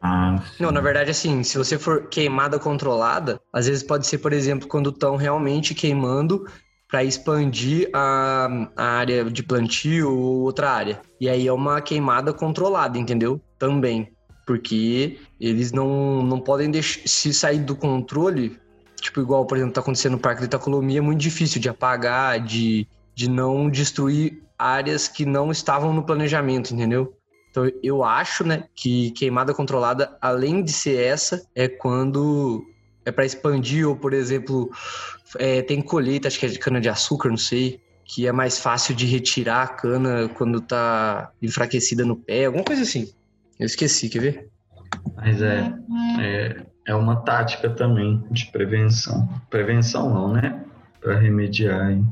Ah, 0.00 0.36
Não, 0.58 0.70
na 0.70 0.80
verdade, 0.80 1.10
assim, 1.10 1.42
se 1.42 1.58
você 1.58 1.78
for 1.78 2.08
queimada 2.08 2.58
controlada, 2.58 3.40
às 3.52 3.66
vezes 3.66 3.82
pode 3.82 4.06
ser, 4.06 4.18
por 4.18 4.32
exemplo, 4.32 4.68
quando 4.68 4.90
estão 4.90 5.16
realmente 5.16 5.74
queimando 5.74 6.46
para 6.88 7.04
expandir 7.04 7.90
a, 7.92 8.68
a 8.76 8.84
área 8.84 9.24
de 9.24 9.42
plantio 9.42 10.10
ou 10.10 10.42
outra 10.42 10.70
área. 10.70 11.00
E 11.20 11.28
aí 11.28 11.46
é 11.46 11.52
uma 11.52 11.80
queimada 11.80 12.32
controlada, 12.32 12.98
entendeu? 12.98 13.40
Também. 13.58 14.12
Porque 14.46 15.18
eles 15.40 15.72
não, 15.72 16.22
não 16.22 16.40
podem 16.40 16.70
deixar. 16.70 17.00
Se 17.06 17.34
sair 17.34 17.58
do 17.58 17.74
controle, 17.74 18.56
tipo, 19.00 19.20
igual, 19.20 19.44
por 19.44 19.56
exemplo, 19.56 19.74
tá 19.74 19.80
acontecendo 19.80 20.12
no 20.12 20.18
Parque 20.18 20.40
de 20.40 20.46
Itacolomi, 20.46 20.96
é 20.96 21.00
muito 21.00 21.20
difícil 21.20 21.60
de 21.60 21.68
apagar, 21.68 22.38
de, 22.38 22.86
de 23.14 23.28
não 23.28 23.68
destruir 23.68 24.42
áreas 24.56 25.08
que 25.08 25.26
não 25.26 25.50
estavam 25.50 25.92
no 25.92 26.04
planejamento, 26.04 26.72
entendeu? 26.72 27.12
Então 27.50 27.70
eu 27.82 28.04
acho, 28.04 28.44
né, 28.44 28.64
que 28.74 29.10
queimada 29.12 29.54
controlada, 29.54 30.16
além 30.20 30.62
de 30.62 30.72
ser 30.72 31.02
essa, 31.02 31.42
é 31.54 31.66
quando 31.66 32.64
é 33.06 33.12
para 33.12 33.24
expandir 33.24 33.88
ou, 33.88 33.96
por 33.96 34.12
exemplo, 34.12 34.70
é, 35.38 35.62
tem 35.62 35.80
colheita, 35.80 36.28
acho 36.28 36.38
que 36.38 36.46
é 36.46 36.48
de 36.48 36.58
cana 36.58 36.80
de 36.80 36.88
açúcar, 36.88 37.30
não 37.30 37.36
sei, 37.36 37.80
que 38.04 38.26
é 38.26 38.32
mais 38.32 38.58
fácil 38.58 38.94
de 38.94 39.06
retirar 39.06 39.62
a 39.62 39.68
cana 39.68 40.28
quando 40.28 40.60
tá 40.60 41.30
enfraquecida 41.40 42.04
no 42.04 42.16
pé, 42.16 42.44
alguma 42.44 42.64
coisa 42.64 42.82
assim. 42.82 43.12
Eu 43.58 43.66
esqueci, 43.66 44.08
quer 44.08 44.20
ver? 44.20 44.48
Mas 45.16 45.40
é, 45.40 45.72
é, 46.20 46.66
é 46.88 46.94
uma 46.94 47.16
tática 47.16 47.70
também 47.70 48.22
de 48.30 48.46
prevenção. 48.46 49.28
Prevenção 49.48 50.12
não, 50.12 50.32
né? 50.32 50.64
Para 51.00 51.18
remediar. 51.18 51.90
Hein? 51.90 52.06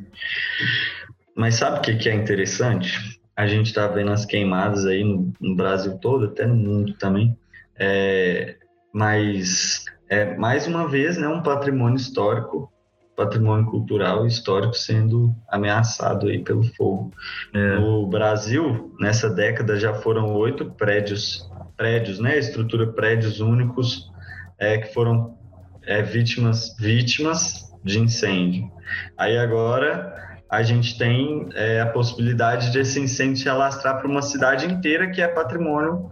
Mas 1.36 1.56
sabe 1.56 1.78
o 1.78 1.82
que, 1.82 1.96
que 1.96 2.08
é 2.08 2.14
interessante? 2.14 3.20
A 3.36 3.46
gente 3.46 3.66
está 3.66 3.88
vendo 3.88 4.12
as 4.12 4.24
queimadas 4.24 4.86
aí 4.86 5.02
no, 5.02 5.32
no, 5.40 5.56
Brasil 5.56 5.98
todo, 5.98 6.26
até 6.26 6.46
no 6.46 6.54
mundo 6.54 6.94
também. 6.94 7.36
É, 7.76 8.56
mas 8.92 9.84
é 10.14 10.36
mais 10.36 10.66
uma 10.66 10.86
vez 10.86 11.18
né, 11.18 11.26
um 11.28 11.42
patrimônio 11.42 11.96
histórico 11.96 12.72
patrimônio 13.16 13.66
cultural 13.66 14.24
e 14.24 14.28
histórico 14.28 14.74
sendo 14.74 15.34
ameaçado 15.48 16.26
aí 16.26 16.42
pelo 16.42 16.64
fogo. 16.74 17.12
É. 17.52 17.76
No 17.76 18.06
Brasil, 18.06 18.92
nessa 18.98 19.30
década 19.30 19.78
já 19.78 19.94
foram 19.94 20.34
oito 20.34 20.72
prédios, 20.72 21.48
prédios, 21.76 22.18
né, 22.18 22.38
estrutura 22.38 22.88
prédios 22.88 23.40
únicos 23.40 24.10
é, 24.58 24.78
que 24.78 24.92
foram 24.92 25.36
é, 25.82 26.02
vítimas, 26.02 26.74
vítimas 26.78 27.72
de 27.84 28.00
incêndio. 28.00 28.70
Aí 29.16 29.38
agora 29.38 30.12
a 30.50 30.62
gente 30.62 30.96
tem 30.98 31.48
é, 31.54 31.80
a 31.80 31.86
possibilidade 31.86 32.70
de 32.70 32.78
esse 32.78 33.00
incêndio 33.00 33.36
se 33.36 33.48
alastrar 33.48 33.98
para 33.98 34.08
uma 34.08 34.22
cidade 34.22 34.66
inteira 34.66 35.10
que 35.10 35.20
é 35.20 35.28
patrimônio 35.28 36.10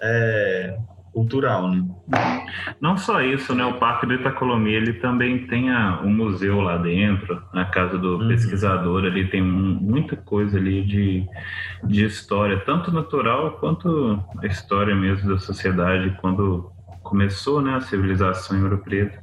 é, 0.00 0.76
cultural, 1.12 1.70
né? 1.70 1.84
Não 2.80 2.96
só 2.96 3.20
isso, 3.20 3.54
né? 3.54 3.64
O 3.64 3.78
Parque 3.78 4.06
do 4.06 4.14
Itacolomi, 4.14 4.72
ele 4.72 4.94
também 4.94 5.46
tem 5.46 5.70
a, 5.70 6.00
um 6.02 6.10
museu 6.10 6.60
lá 6.60 6.78
dentro, 6.78 7.42
na 7.52 7.64
casa 7.66 7.98
do 7.98 8.18
uhum. 8.18 8.28
pesquisador, 8.28 9.04
ali 9.04 9.28
tem 9.28 9.42
um, 9.42 9.78
muita 9.80 10.16
coisa 10.16 10.58
ali 10.58 10.82
de, 10.82 11.26
de 11.84 12.04
história, 12.04 12.60
tanto 12.60 12.90
natural 12.90 13.52
quanto 13.52 14.22
a 14.42 14.46
história 14.46 14.94
mesmo 14.94 15.28
da 15.28 15.38
sociedade, 15.38 16.16
quando 16.20 16.70
começou 17.02 17.60
né, 17.60 17.74
a 17.74 17.80
civilização 17.80 18.58
em 18.58 18.62
Ouro 18.62 18.78
Preto. 18.78 19.18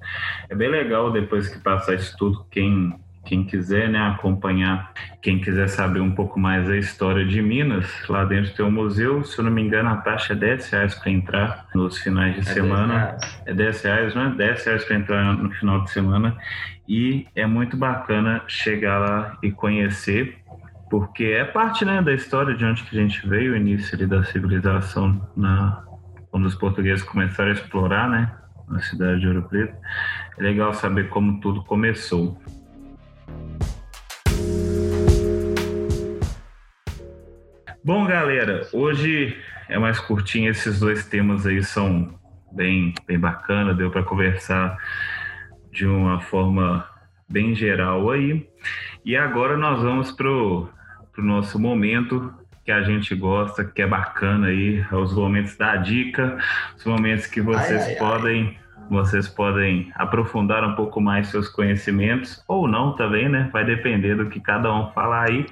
É 0.48 0.56
bem 0.56 0.70
legal 0.70 1.12
depois 1.12 1.50
que 1.50 1.60
passar 1.60 1.96
isso 1.96 2.16
tudo, 2.18 2.46
quem 2.52 2.94
quem 3.26 3.44
quiser 3.44 3.90
né, 3.90 4.00
acompanhar, 4.00 4.92
quem 5.22 5.40
quiser 5.40 5.68
saber 5.68 6.00
um 6.00 6.12
pouco 6.12 6.40
mais 6.40 6.68
da 6.68 6.78
história 6.78 7.26
de 7.26 7.42
Minas, 7.42 7.88
lá 8.08 8.24
dentro 8.26 8.54
tem 8.54 8.66
um 8.66 8.72
museu, 8.72 9.24
se 9.24 9.38
eu 9.38 9.46
não 9.46 9.52
me 9.52 9.62
engano, 9.62 9.90
a 9.90 9.98
taxa 9.98 10.34
é 10.34 10.36
10 10.36 10.70
reais 10.70 10.96
para 10.96 11.12
entrar 11.12 11.66
nos 11.76 11.98
finais 11.98 12.36
de 12.36 12.42
é 12.42 12.54
semana. 12.54 13.18
10 13.46 13.48
é 13.48 13.54
10 13.54 13.82
reais, 13.84 14.16
não 14.16 14.22
é? 14.24 14.30
10 14.32 14.66
reais 14.66 14.86
para 14.86 14.96
entrar 14.96 15.34
no 15.34 15.52
final 15.52 15.84
de 15.84 15.92
semana. 15.92 16.38
E 16.88 17.28
é 17.36 17.46
muito 17.46 17.78
bacana 17.78 18.42
chegar 18.48 18.98
lá 18.98 19.38
e 19.44 19.52
conhecer, 19.52 20.38
porque 20.90 21.26
é 21.26 21.46
parte 21.46 21.86
né, 21.86 22.02
da 22.02 22.14
história 22.14 22.56
de 22.56 22.66
onde 22.66 22.84
que 22.84 22.98
a 22.98 23.02
gente 23.02 23.28
veio, 23.28 23.54
o 23.54 23.56
início 23.56 23.96
ali 23.96 24.08
da 24.08 24.24
civilização, 24.24 25.22
na, 25.38 25.84
quando 26.32 26.46
os 26.46 26.56
portugueses 26.56 27.04
começaram 27.04 27.52
a 27.52 27.54
explorar 27.54 28.10
né, 28.10 28.32
a 28.72 28.80
cidade 28.80 29.20
de 29.20 29.28
Ouro 29.28 29.44
Preto. 29.44 29.76
É 30.38 30.42
legal 30.42 30.74
saber 30.74 31.10
como 31.10 31.40
tudo 31.40 31.64
começou. 31.64 32.42
Bom, 37.90 38.06
galera, 38.06 38.68
hoje 38.72 39.36
é 39.68 39.80
mais 39.80 40.00
curtinho. 40.00 40.52
Esses 40.52 40.80
dois 40.80 41.08
temas 41.08 41.48
aí 41.48 41.64
são 41.64 42.14
bem, 42.52 42.94
bem 43.08 43.18
bacana. 43.18 43.74
Deu 43.74 43.90
para 43.90 44.04
conversar 44.04 44.78
de 45.72 45.88
uma 45.88 46.22
forma 46.22 46.88
bem 47.28 47.56
geral 47.56 48.12
aí. 48.12 48.48
E 49.04 49.18
agora 49.18 49.58
nós 49.58 49.82
vamos 49.82 50.12
pro, 50.12 50.70
pro 51.12 51.24
nosso 51.24 51.58
momento 51.58 52.32
que 52.64 52.72
a 52.72 52.84
gente 52.84 53.16
gosta, 53.16 53.66
que 53.66 53.82
é 53.82 53.88
bacana 53.88 54.50
aí, 54.50 54.86
os 54.92 55.12
momentos 55.16 55.58
da 55.58 55.76
dica, 55.76 56.38
os 56.78 56.86
momentos 56.86 57.26
que 57.26 57.42
vocês 57.42 57.82
ai, 57.82 57.94
ai, 57.94 57.96
podem 57.96 58.58
ai. 58.78 58.86
vocês 58.88 59.28
podem 59.28 59.92
aprofundar 59.96 60.64
um 60.64 60.76
pouco 60.76 61.02
mais 61.02 61.30
seus 61.30 61.50
conhecimentos 61.50 62.44
ou 62.48 62.68
não 62.68 62.96
também, 62.96 63.28
né? 63.28 63.50
Vai 63.52 63.66
depender 63.66 64.14
do 64.14 64.30
que 64.30 64.40
cada 64.40 64.72
um 64.72 64.92
falar 64.92 65.28
aí. 65.28 65.48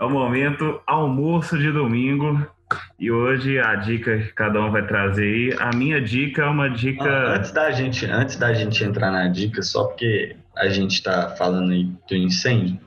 É 0.00 0.04
o 0.04 0.08
momento 0.08 0.80
almoço 0.86 1.58
de 1.58 1.70
domingo. 1.70 2.46
E 2.98 3.10
hoje 3.10 3.58
a 3.58 3.74
dica 3.74 4.16
que 4.16 4.32
cada 4.32 4.58
um 4.58 4.70
vai 4.70 4.86
trazer 4.86 5.24
aí. 5.24 5.56
A 5.58 5.76
minha 5.76 6.00
dica 6.00 6.42
é 6.42 6.46
uma 6.46 6.70
dica. 6.70 7.04
Ah, 7.04 7.34
antes, 7.36 7.50
da 7.50 7.70
gente, 7.70 8.06
antes 8.06 8.36
da 8.36 8.54
gente 8.54 8.82
entrar 8.82 9.10
na 9.10 9.28
dica, 9.28 9.60
só 9.60 9.84
porque 9.84 10.36
a 10.56 10.70
gente 10.70 10.92
está 10.92 11.28
falando 11.36 11.72
aí 11.72 11.84
do 12.08 12.16
incêndio, 12.16 12.80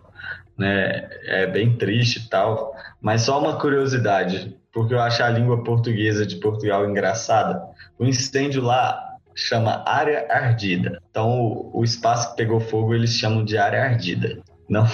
né? 0.58 1.08
É 1.26 1.45
bem 1.45 1.78
triste 1.78 2.17
e 2.26 2.30
tal. 2.30 2.73
Mas 2.99 3.21
só 3.21 3.39
uma 3.39 3.60
curiosidade, 3.60 4.56
porque 4.71 4.95
eu 4.95 4.99
acho 4.99 5.21
a 5.21 5.30
língua 5.30 5.63
portuguesa 5.63 6.26
de 6.26 6.38
Portugal 6.38 6.89
engraçada. 6.89 7.62
O 7.99 8.06
incêndio 8.06 8.63
lá 8.63 9.17
chama 9.36 9.84
área 9.86 10.26
ardida. 10.32 10.99
Então 11.12 11.30
o, 11.30 11.80
o 11.80 11.84
espaço 11.84 12.32
que 12.32 12.38
pegou 12.38 12.60
fogo 12.60 12.95
eles 12.95 13.12
chamam 13.12 13.45
de 13.45 13.56
área 13.56 13.84
ardida. 13.84 14.41
Não. 14.67 14.88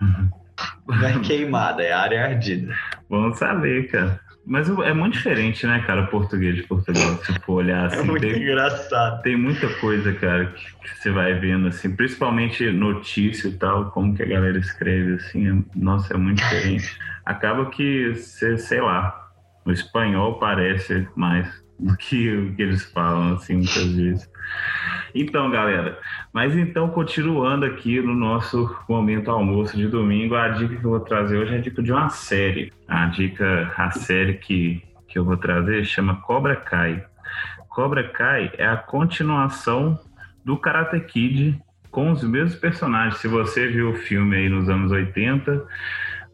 Uhum. 0.00 0.43
Não 0.86 1.06
é 1.06 1.18
queimada, 1.20 1.82
é 1.82 1.92
área 1.92 2.24
ardida. 2.24 2.74
Vamos 3.08 3.38
saber, 3.38 3.90
cara. 3.90 4.20
Mas 4.46 4.68
é 4.68 4.92
muito 4.92 5.14
diferente, 5.14 5.66
né, 5.66 5.82
cara, 5.86 6.06
português 6.06 6.54
de 6.56 6.64
Portugal, 6.64 7.16
se 7.24 7.32
for 7.40 7.54
olhar 7.54 7.84
é 7.84 7.86
assim. 7.86 8.00
É 8.00 8.02
muito 8.02 8.20
tem, 8.20 8.42
engraçado. 8.42 9.22
Tem 9.22 9.36
muita 9.36 9.68
coisa, 9.76 10.12
cara, 10.12 10.46
que, 10.46 10.94
você 10.98 11.10
vai 11.10 11.32
vendo, 11.34 11.68
assim, 11.68 11.96
principalmente 11.96 12.70
notícia 12.70 13.48
e 13.48 13.52
tal, 13.52 13.90
como 13.90 14.14
que 14.14 14.22
a 14.22 14.26
galera 14.26 14.58
escreve, 14.58 15.14
assim, 15.14 15.48
é, 15.50 15.62
nossa, 15.74 16.12
é 16.12 16.16
muito 16.18 16.38
diferente. 16.38 16.98
Acaba 17.24 17.70
que, 17.70 18.14
você, 18.14 18.58
sei 18.58 18.82
lá, 18.82 19.28
o 19.64 19.72
espanhol 19.72 20.38
parece 20.38 21.08
mais 21.16 21.48
do 21.80 21.96
que 21.96 22.36
o 22.36 22.54
que 22.54 22.62
eles 22.62 22.84
falam, 22.84 23.34
assim, 23.34 23.56
muitas 23.56 23.92
vezes. 23.94 24.30
Então, 25.14 25.48
galera, 25.48 25.98
mas 26.32 26.56
então, 26.56 26.88
continuando 26.88 27.64
aqui 27.64 28.00
no 28.00 28.14
nosso 28.14 28.76
momento 28.88 29.30
almoço 29.30 29.76
de 29.76 29.86
domingo, 29.86 30.34
a 30.34 30.48
dica 30.48 30.74
que 30.74 30.84
eu 30.84 30.90
vou 30.90 31.00
trazer 31.00 31.38
hoje 31.38 31.54
é 31.54 31.58
a 31.58 31.60
dica 31.60 31.82
de 31.82 31.92
uma 31.92 32.08
série. 32.08 32.72
A 32.88 33.06
dica, 33.06 33.72
a 33.76 33.90
série 33.92 34.34
que, 34.34 34.82
que 35.06 35.16
eu 35.16 35.24
vou 35.24 35.36
trazer 35.36 35.84
chama 35.84 36.16
Cobra 36.16 36.56
Kai. 36.56 37.04
Cobra 37.68 38.08
Kai 38.08 38.52
é 38.58 38.66
a 38.66 38.76
continuação 38.76 39.98
do 40.44 40.56
Karate 40.56 40.98
Kid 41.00 41.60
com 41.92 42.10
os 42.10 42.24
mesmos 42.24 42.56
personagens. 42.56 43.18
Se 43.18 43.28
você 43.28 43.68
viu 43.68 43.90
o 43.90 43.94
filme 43.94 44.36
aí 44.36 44.48
nos 44.48 44.68
anos 44.68 44.90
80, 44.90 45.64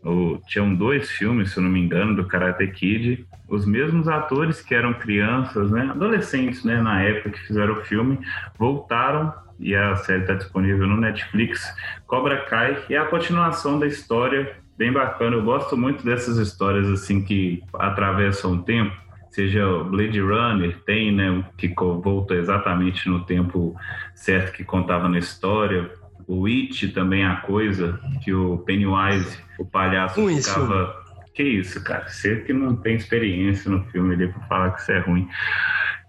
o, 0.05 0.39
tinham 0.47 0.75
dois 0.75 1.11
filmes, 1.11 1.53
se 1.53 1.59
eu 1.59 1.63
não 1.63 1.71
me 1.71 1.81
engano, 1.81 2.17
do 2.17 2.27
Karate 2.27 2.67
Kid. 2.69 3.27
Os 3.49 3.67
mesmos 3.67 4.09
atores 4.09 4.61
que 4.61 4.75
eram 4.75 4.95
crianças, 4.95 5.71
né, 5.71 5.89
adolescentes, 5.91 6.65
né, 6.65 6.81
na 6.81 7.03
época 7.03 7.31
que 7.31 7.47
fizeram 7.47 7.75
o 7.75 7.85
filme, 7.85 8.19
voltaram 8.59 9.33
e 9.59 9.75
a 9.75 9.95
série 9.97 10.23
está 10.23 10.35
disponível 10.35 10.87
no 10.87 10.97
Netflix. 10.97 11.75
Cobra 12.07 12.39
Kai 12.45 12.83
é 12.89 12.97
a 12.97 13.05
continuação 13.05 13.79
da 13.79 13.87
história, 13.87 14.57
bem 14.77 14.91
bacana. 14.91 15.37
Eu 15.37 15.43
gosto 15.43 15.77
muito 15.77 16.05
dessas 16.05 16.39
histórias 16.39 16.89
assim 16.89 17.23
que 17.23 17.63
atravessam 17.75 18.53
o 18.53 18.63
tempo. 18.63 18.97
Seja 19.31 19.67
o 19.69 19.85
Blade 19.85 20.21
Runner, 20.21 20.77
tem, 20.85 21.13
né, 21.13 21.45
que 21.57 21.69
volta 21.69 22.35
exatamente 22.35 23.09
no 23.09 23.25
tempo 23.25 23.77
certo 24.15 24.53
que 24.53 24.65
contava 24.65 25.09
na 25.09 25.19
história 25.19 25.91
o 26.31 26.47
It 26.47 26.87
também 26.93 27.25
é 27.25 27.27
a 27.27 27.37
coisa, 27.37 27.99
que 28.23 28.33
o 28.33 28.59
Pennywise, 28.59 29.37
o 29.59 29.65
palhaço, 29.65 30.21
ruim 30.21 30.41
ficava. 30.41 30.85
Isso. 30.85 31.31
Que 31.35 31.43
isso, 31.43 31.83
cara? 31.83 32.09
Você 32.09 32.37
que 32.37 32.53
não 32.53 32.77
tem 32.77 32.95
experiência 32.95 33.69
no 33.69 33.85
filme 33.87 34.15
ali 34.15 34.29
pra 34.29 34.41
falar 34.43 34.71
que 34.71 34.81
isso 34.81 34.93
é 34.93 35.01
ruim. 35.01 35.29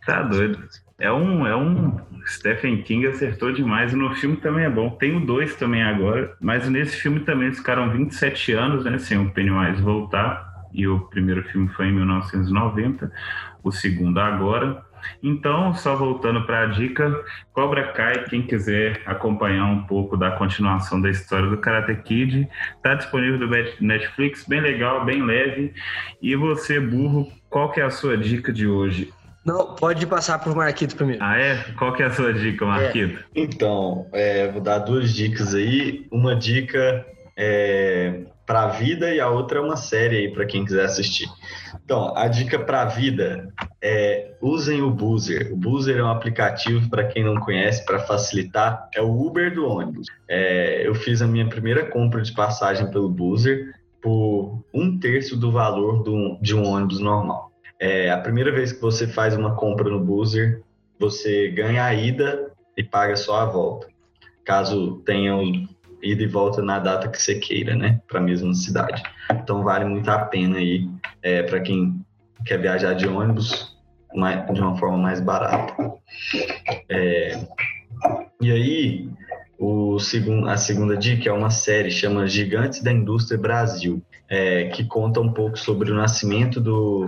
Tá 0.06 0.22
doido. 0.22 0.60
É 1.00 1.12
um, 1.12 1.48
é 1.48 1.56
um. 1.56 2.00
Stephen 2.28 2.84
King 2.84 3.08
acertou 3.08 3.52
demais. 3.52 3.94
E 3.94 3.96
no 3.96 4.14
filme 4.16 4.38
também 4.38 4.66
é 4.66 4.70
bom. 4.70 4.92
Tem 4.92 5.16
o 5.16 5.26
dois 5.26 5.56
também 5.56 5.82
agora. 5.82 6.36
Mas 6.40 6.70
nesse 6.70 6.98
filme 6.98 7.22
também 7.22 7.48
eles 7.48 7.58
ficaram 7.58 7.90
27 7.90 8.52
anos, 8.54 8.86
né? 8.86 9.00
Sem 9.00 9.18
o 9.18 9.32
Pennywise 9.32 9.82
voltar. 9.82 10.51
E 10.74 10.88
o 10.88 11.00
primeiro 11.02 11.44
filme 11.50 11.68
foi 11.70 11.88
em 11.88 11.94
1990. 11.94 13.12
O 13.64 13.72
segundo 13.72 14.20
agora. 14.20 14.84
Então, 15.22 15.74
só 15.74 15.96
voltando 15.96 16.46
para 16.46 16.64
a 16.64 16.66
dica, 16.68 17.24
Cobra 17.54 17.92
Kai, 17.92 18.24
quem 18.26 18.42
quiser 18.42 19.02
acompanhar 19.06 19.66
um 19.66 19.84
pouco 19.84 20.16
da 20.16 20.32
continuação 20.32 21.02
da 21.02 21.10
história 21.10 21.50
do 21.50 21.58
Karate 21.58 21.96
Kid, 22.04 22.48
está 22.76 22.94
disponível 22.94 23.40
no 23.40 23.48
Netflix, 23.80 24.46
bem 24.48 24.62
legal, 24.62 25.04
bem 25.04 25.24
leve. 25.24 25.74
E 26.22 26.36
você, 26.36 26.80
burro, 26.80 27.28
qual 27.50 27.72
que 27.72 27.82
é 27.82 27.84
a 27.84 27.90
sua 27.90 28.18
dica 28.18 28.52
de 28.52 28.68
hoje? 28.68 29.12
Não, 29.44 29.74
pode 29.76 30.06
passar 30.06 30.38
para 30.38 30.52
o 30.52 30.56
Marquito 30.56 30.96
primeiro. 30.96 31.24
Ah, 31.24 31.38
é? 31.38 31.56
Qual 31.78 31.94
que 31.94 32.04
é 32.04 32.06
a 32.06 32.12
sua 32.12 32.32
dica, 32.32 32.64
Marquito? 32.64 33.20
É. 33.20 33.24
Então, 33.36 34.08
é, 34.14 34.52
vou 34.52 34.62
dar 34.62 34.80
duas 34.80 35.12
dicas 35.12 35.56
aí. 35.56 36.06
Uma 36.12 36.36
dica 36.36 37.06
é, 37.36 38.22
para 38.52 38.64
a 38.64 38.68
vida 38.68 39.16
e 39.16 39.18
a 39.22 39.30
outra 39.30 39.60
é 39.60 39.62
uma 39.62 39.78
série 39.78 40.18
aí 40.18 40.30
para 40.30 40.46
quem 40.46 40.66
quiser 40.66 40.84
assistir. 40.84 41.26
Então, 41.86 42.14
a 42.18 42.28
dica 42.28 42.60
para 42.60 42.82
a 42.82 42.86
vida 42.86 43.48
é 43.82 44.34
usem 44.42 44.82
o 44.82 44.92
Boozer. 44.92 45.54
O 45.54 45.56
Boozer 45.56 46.00
é 46.00 46.04
um 46.04 46.10
aplicativo 46.10 46.90
para 46.90 47.06
quem 47.06 47.24
não 47.24 47.40
conhece 47.40 47.86
para 47.86 48.00
facilitar, 48.00 48.90
é 48.94 49.02
o 49.02 49.26
Uber 49.26 49.56
do 49.56 49.66
ônibus. 49.66 50.08
É, 50.28 50.86
eu 50.86 50.94
fiz 50.94 51.22
a 51.22 51.28
minha 51.28 51.48
primeira 51.48 51.86
compra 51.86 52.22
de 52.22 52.34
passagem 52.34 52.92
pelo 52.92 53.08
Boozer 53.08 53.74
por 54.02 54.62
um 54.74 55.00
terço 55.00 55.38
do 55.38 55.50
valor 55.50 56.04
do, 56.04 56.38
de 56.42 56.54
um 56.54 56.68
ônibus 56.68 57.00
normal. 57.00 57.54
É, 57.80 58.12
a 58.12 58.18
primeira 58.18 58.52
vez 58.52 58.74
que 58.74 58.82
você 58.82 59.08
faz 59.08 59.34
uma 59.34 59.56
compra 59.56 59.90
no 59.90 60.02
Boozer, 60.02 60.62
você 61.00 61.48
ganha 61.52 61.86
a 61.86 61.94
ida 61.94 62.52
e 62.76 62.84
paga 62.84 63.16
só 63.16 63.40
a 63.40 63.46
volta. 63.46 63.88
Caso 64.44 65.02
tenha 65.06 65.38
ida 66.02 66.24
e 66.24 66.28
volta 66.28 66.62
na 66.62 66.80
data 66.80 67.08
que 67.08 67.22
você 67.22 67.36
queira, 67.36 67.76
né? 67.76 68.00
Para 68.08 68.20
a 68.20 68.24
mesma 68.24 68.54
cidade. 68.54 69.02
Então 69.32 69.64
vale 69.64 69.86
muito 69.86 70.10
a 70.10 70.20
pena 70.20 70.58
aí 70.58 70.90
é, 71.22 71.44
para 71.44 71.60
quem 71.60 72.04
quer 72.46 72.60
viajar 72.60 72.94
de 72.94 73.08
ônibus 73.08 73.78
de 74.14 74.62
uma 74.62 74.76
forma 74.78 74.98
mais 74.98 75.22
barata. 75.22 75.74
É, 76.90 77.40
e 78.42 78.52
aí, 78.52 79.10
o 79.58 80.00
segundo, 80.00 80.50
a 80.50 80.58
segunda 80.58 80.98
dica 80.98 81.30
é 81.30 81.32
uma 81.32 81.50
série 81.50 81.92
chama 81.92 82.28
Gigantes 82.28 82.82
da 82.82 82.92
Indústria 82.92 83.40
Brasil, 83.40 84.02
é, 84.30 84.66
que 84.70 84.84
conta 84.86 85.20
um 85.20 85.32
pouco 85.32 85.58
sobre 85.58 85.92
o 85.92 85.96
nascimento 85.96 86.60
do, 86.60 87.06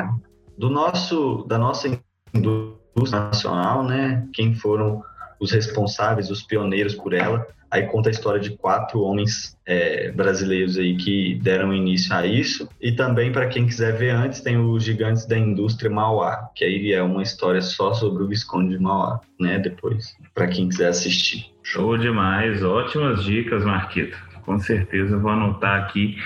do 0.57 0.69
nosso, 0.69 1.43
da 1.47 1.57
nossa 1.57 1.87
indústria 2.33 3.19
nacional, 3.19 3.83
né? 3.83 4.27
Quem 4.33 4.53
foram 4.53 5.03
os 5.39 5.51
responsáveis, 5.51 6.29
os 6.29 6.43
pioneiros 6.43 6.95
por 6.95 7.13
ela. 7.13 7.45
Aí 7.69 7.87
conta 7.87 8.09
a 8.09 8.11
história 8.11 8.39
de 8.39 8.51
quatro 8.51 9.01
homens 9.01 9.57
é, 9.65 10.11
brasileiros 10.11 10.77
aí 10.77 10.95
que 10.95 11.39
deram 11.41 11.73
início 11.73 12.15
a 12.15 12.23
isso. 12.23 12.69
E 12.79 12.91
também, 12.91 13.31
para 13.31 13.47
quem 13.47 13.65
quiser 13.65 13.97
ver 13.97 14.11
antes, 14.11 14.41
tem 14.41 14.57
os 14.57 14.83
Gigantes 14.83 15.25
da 15.25 15.35
Indústria 15.35 15.89
Mauá, 15.89 16.49
que 16.53 16.63
aí 16.63 16.93
é 16.93 17.01
uma 17.01 17.23
história 17.23 17.61
só 17.61 17.91
sobre 17.93 18.21
o 18.21 18.27
Visconde 18.27 18.77
de 18.77 18.83
Mauá, 18.83 19.19
né? 19.39 19.57
Depois, 19.57 20.15
para 20.35 20.47
quem 20.47 20.69
quiser 20.69 20.89
assistir. 20.89 21.51
Show 21.63 21.97
demais, 21.97 22.63
ótimas 22.63 23.23
dicas, 23.23 23.65
Marquito. 23.65 24.15
Com 24.45 24.59
certeza 24.59 25.17
vou 25.17 25.31
anotar 25.31 25.81
aqui 25.81 26.17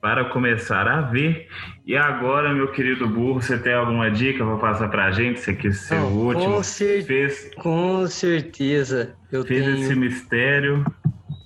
para 0.00 0.24
começar 0.26 0.88
a 0.88 1.02
ver. 1.02 1.48
E 1.86 1.96
agora, 1.96 2.52
meu 2.54 2.72
querido 2.72 3.06
burro, 3.08 3.42
você 3.42 3.58
tem 3.58 3.74
alguma 3.74 4.10
dica 4.10 4.44
para 4.44 4.56
passar 4.56 4.88
para 4.88 5.06
a 5.06 5.10
gente? 5.10 5.40
Você 5.40 5.54
quis 5.54 5.80
ser 5.80 5.96
não, 5.96 6.12
o 6.12 6.26
último? 6.26 6.54
Com, 6.54 6.62
cer 6.62 7.04
fez, 7.04 7.50
com 7.56 8.06
certeza. 8.06 9.14
Eu 9.30 9.44
fez 9.44 9.64
tenho... 9.64 9.76
esse 9.76 9.94
mistério. 9.94 10.84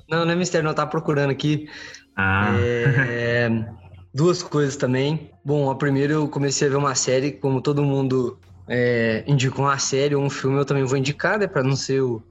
Não, 0.08 0.24
não 0.24 0.32
é 0.32 0.36
mistério, 0.36 0.66
não. 0.66 0.74
Tá 0.74 0.86
procurando 0.86 1.30
aqui. 1.30 1.68
Ah. 2.16 2.54
É... 2.58 3.50
duas 4.14 4.42
coisas 4.42 4.76
também. 4.76 5.30
Bom, 5.44 5.70
a 5.70 5.74
primeira 5.74 6.12
eu 6.12 6.28
comecei 6.28 6.68
a 6.68 6.70
ver 6.70 6.76
uma 6.76 6.94
série, 6.94 7.32
como 7.32 7.60
todo 7.60 7.82
mundo 7.82 8.38
é, 8.68 9.24
indicou 9.26 9.64
uma 9.64 9.78
série 9.78 10.14
ou 10.14 10.22
um 10.22 10.30
filme, 10.30 10.56
eu 10.56 10.64
também 10.64 10.84
vou 10.84 10.96
indicar, 10.96 11.38
né, 11.38 11.46
para 11.46 11.62
não 11.62 11.76
ser 11.76 12.00
o 12.00 12.22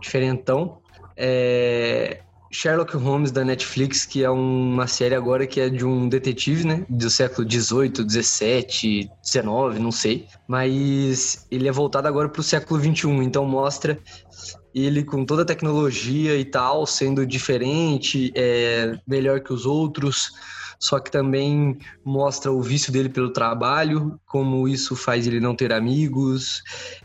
diferentão. 0.00 0.80
É, 1.16 2.20
Sherlock 2.50 2.96
Holmes 2.96 3.30
da 3.30 3.44
Netflix, 3.44 4.06
que 4.06 4.24
é 4.24 4.30
uma 4.30 4.86
série 4.86 5.14
agora 5.14 5.46
que 5.46 5.60
é 5.60 5.68
de 5.68 5.84
um 5.84 6.08
detetive, 6.08 6.66
né? 6.66 6.84
Do 6.88 7.10
século 7.10 7.48
XVIII, 7.48 8.08
XVII, 8.08 9.10
XIX, 9.22 9.78
não 9.80 9.92
sei. 9.92 10.26
Mas 10.46 11.46
ele 11.50 11.68
é 11.68 11.72
voltado 11.72 12.08
agora 12.08 12.28
para 12.28 12.40
o 12.40 12.44
século 12.44 12.80
XXI, 12.80 13.08
então 13.22 13.44
mostra 13.44 13.98
ele 14.74 15.02
com 15.02 15.24
toda 15.24 15.42
a 15.42 15.46
tecnologia 15.46 16.36
e 16.36 16.44
tal, 16.44 16.86
sendo 16.86 17.26
diferente, 17.26 18.32
é, 18.34 18.98
melhor 19.06 19.40
que 19.40 19.52
os 19.52 19.66
outros, 19.66 20.32
só 20.78 21.00
que 21.00 21.10
também 21.10 21.78
mostra 22.04 22.52
o 22.52 22.62
vício 22.62 22.92
dele 22.92 23.08
pelo 23.08 23.32
trabalho, 23.32 24.18
como 24.26 24.68
isso 24.68 24.94
faz 24.94 25.26
ele 25.26 25.40
não 25.40 25.54
ter 25.54 25.72
amigos, 25.72 26.62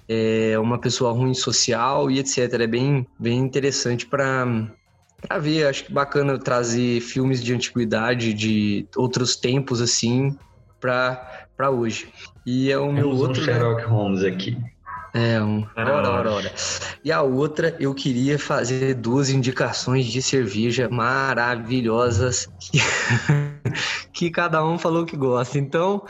é 0.08 0.58
uma 0.60 0.78
pessoa 0.78 1.12
ruim 1.12 1.34
social 1.34 2.12
e 2.12 2.20
etc. 2.20 2.38
É 2.54 2.68
bem, 2.68 3.08
bem 3.20 3.40
interessante 3.40 4.06
para 4.06 4.46
pra 5.28 5.38
ver. 5.38 5.68
Acho 5.68 5.86
que 5.86 5.94
bacana 5.94 6.38
trazer 6.38 7.02
filmes 7.02 7.44
de 7.44 7.54
antiguidade, 7.54 8.34
de 8.34 8.88
outros 8.96 9.36
tempos, 9.36 9.82
assim, 9.82 10.38
pra, 10.80 11.48
pra 11.56 11.70
hoje. 11.70 12.08
E 12.46 12.72
é 12.72 12.78
o 12.78 12.92
meu 12.92 13.10
Temos 13.10 13.22
outro. 13.22 13.42
Um 13.42 13.46
né? 13.46 13.54
Sherlock 13.54 13.84
Holmes 13.84 14.24
aqui. 14.24 14.58
É, 15.14 15.40
um. 15.40 15.66
Ora, 15.78 15.94
ora, 15.94 16.32
ora. 16.32 16.54
E 17.04 17.12
a 17.12 17.22
outra, 17.22 17.76
eu 17.80 17.94
queria 17.94 18.40
fazer 18.40 18.96
duas 18.96 19.30
indicações 19.30 20.08
de 20.08 20.22
cerveja 20.24 20.90
maravilhosas 20.90 22.48
que, 22.60 22.80
que 24.12 24.32
cada 24.32 24.66
um 24.66 24.80
falou 24.80 25.06
que 25.06 25.16
gosta. 25.16 25.60
Então, 25.60 26.04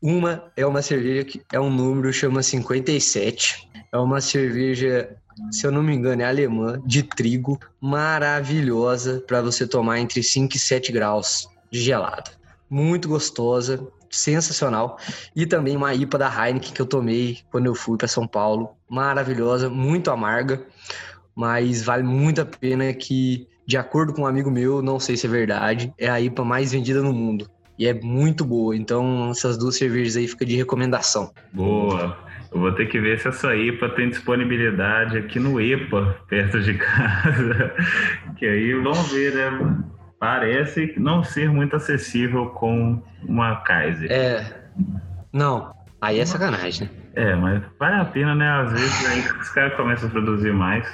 uma 0.00 0.44
é 0.56 0.64
uma 0.64 0.82
cerveja 0.82 1.24
que 1.24 1.42
é 1.52 1.58
um 1.58 1.70
número, 1.70 2.12
chama 2.12 2.42
57. 2.42 3.68
É 3.92 3.98
uma 3.98 4.20
cerveja 4.20 5.16
se 5.50 5.66
eu 5.66 5.72
não 5.72 5.82
me 5.82 5.94
engano, 5.94 6.22
é 6.22 6.24
alemã, 6.24 6.80
de 6.84 7.02
trigo, 7.02 7.58
maravilhosa 7.80 9.22
para 9.26 9.40
você 9.40 9.66
tomar 9.66 9.98
entre 9.98 10.22
5 10.22 10.56
e 10.56 10.58
7 10.58 10.92
graus 10.92 11.48
de 11.70 11.80
gelado. 11.80 12.30
Muito 12.68 13.08
gostosa, 13.08 13.86
sensacional. 14.10 14.98
E 15.34 15.46
também 15.46 15.76
uma 15.76 15.94
IPA 15.94 16.18
da 16.18 16.28
Heineken 16.46 16.72
que 16.72 16.80
eu 16.80 16.86
tomei 16.86 17.38
quando 17.50 17.66
eu 17.66 17.74
fui 17.74 17.96
para 17.96 18.06
São 18.06 18.26
Paulo, 18.26 18.76
maravilhosa, 18.88 19.68
muito 19.68 20.10
amarga, 20.10 20.64
mas 21.34 21.82
vale 21.82 22.02
muito 22.02 22.40
a 22.40 22.44
pena 22.44 22.92
que, 22.92 23.48
de 23.66 23.76
acordo 23.76 24.12
com 24.12 24.22
um 24.22 24.26
amigo 24.26 24.50
meu, 24.50 24.82
não 24.82 25.00
sei 25.00 25.16
se 25.16 25.26
é 25.26 25.30
verdade, 25.30 25.92
é 25.98 26.08
a 26.08 26.20
IPA 26.20 26.44
mais 26.44 26.72
vendida 26.72 27.02
no 27.02 27.12
mundo. 27.12 27.50
E 27.78 27.86
é 27.86 27.94
muito 27.94 28.44
boa. 28.44 28.76
Então, 28.76 29.30
essas 29.30 29.56
duas 29.56 29.76
cervejas 29.76 30.16
aí 30.16 30.28
fica 30.28 30.44
de 30.44 30.54
recomendação. 30.54 31.32
Boa. 31.52 32.16
Eu 32.52 32.60
vou 32.60 32.72
ter 32.72 32.86
que 32.86 33.00
ver 33.00 33.18
se 33.18 33.28
essa 33.28 33.54
IPA 33.56 33.88
tem 33.90 34.10
disponibilidade 34.10 35.16
aqui 35.16 35.40
no 35.40 35.60
EPA, 35.60 36.16
perto 36.28 36.60
de 36.60 36.74
casa. 36.78 37.74
que 38.36 38.44
aí 38.44 38.74
vamos 38.74 39.10
ver, 39.10 39.34
né? 39.34 39.84
Parece 40.18 40.94
não 40.98 41.24
ser 41.24 41.50
muito 41.50 41.74
acessível 41.76 42.50
com 42.50 43.02
uma 43.26 43.56
Kaiser. 43.56 44.10
É. 44.12 44.44
Não. 45.32 45.72
Aí 46.00 46.20
é 46.20 46.26
sacanagem, 46.26 46.88
né? 46.88 47.02
É, 47.14 47.34
mas 47.34 47.62
vale 47.78 47.96
a 47.96 48.04
pena, 48.04 48.34
né? 48.34 48.48
Às 48.48 48.72
vezes 48.72 49.06
aí 49.06 49.20
os 49.40 49.48
caras 49.50 49.74
começam 49.74 50.08
a 50.08 50.12
produzir 50.12 50.52
mais. 50.52 50.86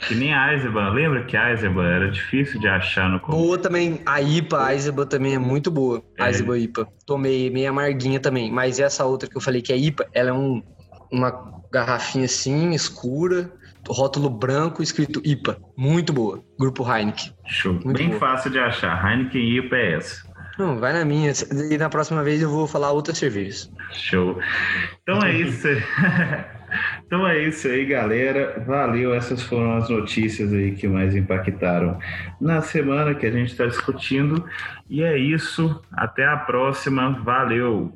Que 0.00 0.14
nem 0.14 0.32
a 0.34 0.52
Eisenbahn. 0.52 0.92
Lembra 0.92 1.24
que 1.24 1.36
a 1.36 1.50
Eisenbahn 1.50 1.86
era 1.86 2.10
difícil 2.10 2.58
de 2.58 2.68
achar 2.68 3.08
no 3.08 3.20
Boa 3.20 3.58
também. 3.58 4.00
A 4.06 4.20
IPA, 4.20 4.66
a 4.66 4.72
Eisenbahn 4.72 5.06
também 5.06 5.34
é 5.34 5.38
muito 5.38 5.70
boa. 5.70 6.02
É. 6.18 6.26
Eisenbahn 6.26 6.56
IPA. 6.56 6.88
Tomei 7.06 7.50
meio 7.50 7.70
amarguinha 7.70 8.18
também. 8.18 8.50
Mas 8.50 8.80
essa 8.80 9.04
outra 9.04 9.28
que 9.28 9.36
eu 9.36 9.40
falei 9.40 9.60
que 9.60 9.72
é 9.72 9.76
IPA, 9.76 10.08
ela 10.14 10.30
é 10.30 10.32
um, 10.32 10.62
uma 11.12 11.62
garrafinha 11.70 12.24
assim, 12.24 12.72
escura, 12.72 13.52
rótulo 13.88 14.30
branco, 14.30 14.82
escrito 14.82 15.20
IPA. 15.24 15.58
Muito 15.76 16.12
boa. 16.12 16.42
Grupo 16.58 16.84
Heineken. 16.84 17.32
Show. 17.46 17.74
Muito 17.74 17.92
Bem 17.92 18.08
boa. 18.08 18.20
fácil 18.20 18.50
de 18.50 18.58
achar. 18.58 19.04
Heineken 19.04 19.58
IPA 19.58 19.76
é 19.76 19.92
essa. 19.94 20.32
Não, 20.58 20.78
vai 20.78 20.92
na 20.92 21.04
minha. 21.04 21.32
E 21.70 21.78
na 21.78 21.88
próxima 21.88 22.22
vez 22.22 22.42
eu 22.42 22.50
vou 22.50 22.66
falar 22.66 22.92
outras 22.92 23.18
cervejas. 23.18 23.70
Show. 23.90 24.38
Então 25.02 25.18
é 25.22 25.32
isso. 25.32 25.66
então 27.06 27.26
é 27.26 27.38
isso 27.48 27.68
aí, 27.68 27.86
galera. 27.86 28.62
Valeu. 28.66 29.14
Essas 29.14 29.42
foram 29.42 29.76
as 29.76 29.88
notícias 29.88 30.52
aí 30.52 30.72
que 30.72 30.86
mais 30.86 31.16
impactaram 31.16 31.98
na 32.40 32.60
semana 32.60 33.14
que 33.14 33.26
a 33.26 33.30
gente 33.30 33.52
está 33.52 33.66
discutindo. 33.66 34.44
E 34.90 35.02
é 35.02 35.16
isso. 35.16 35.80
Até 35.90 36.26
a 36.26 36.36
próxima. 36.36 37.18
Valeu. 37.24 37.92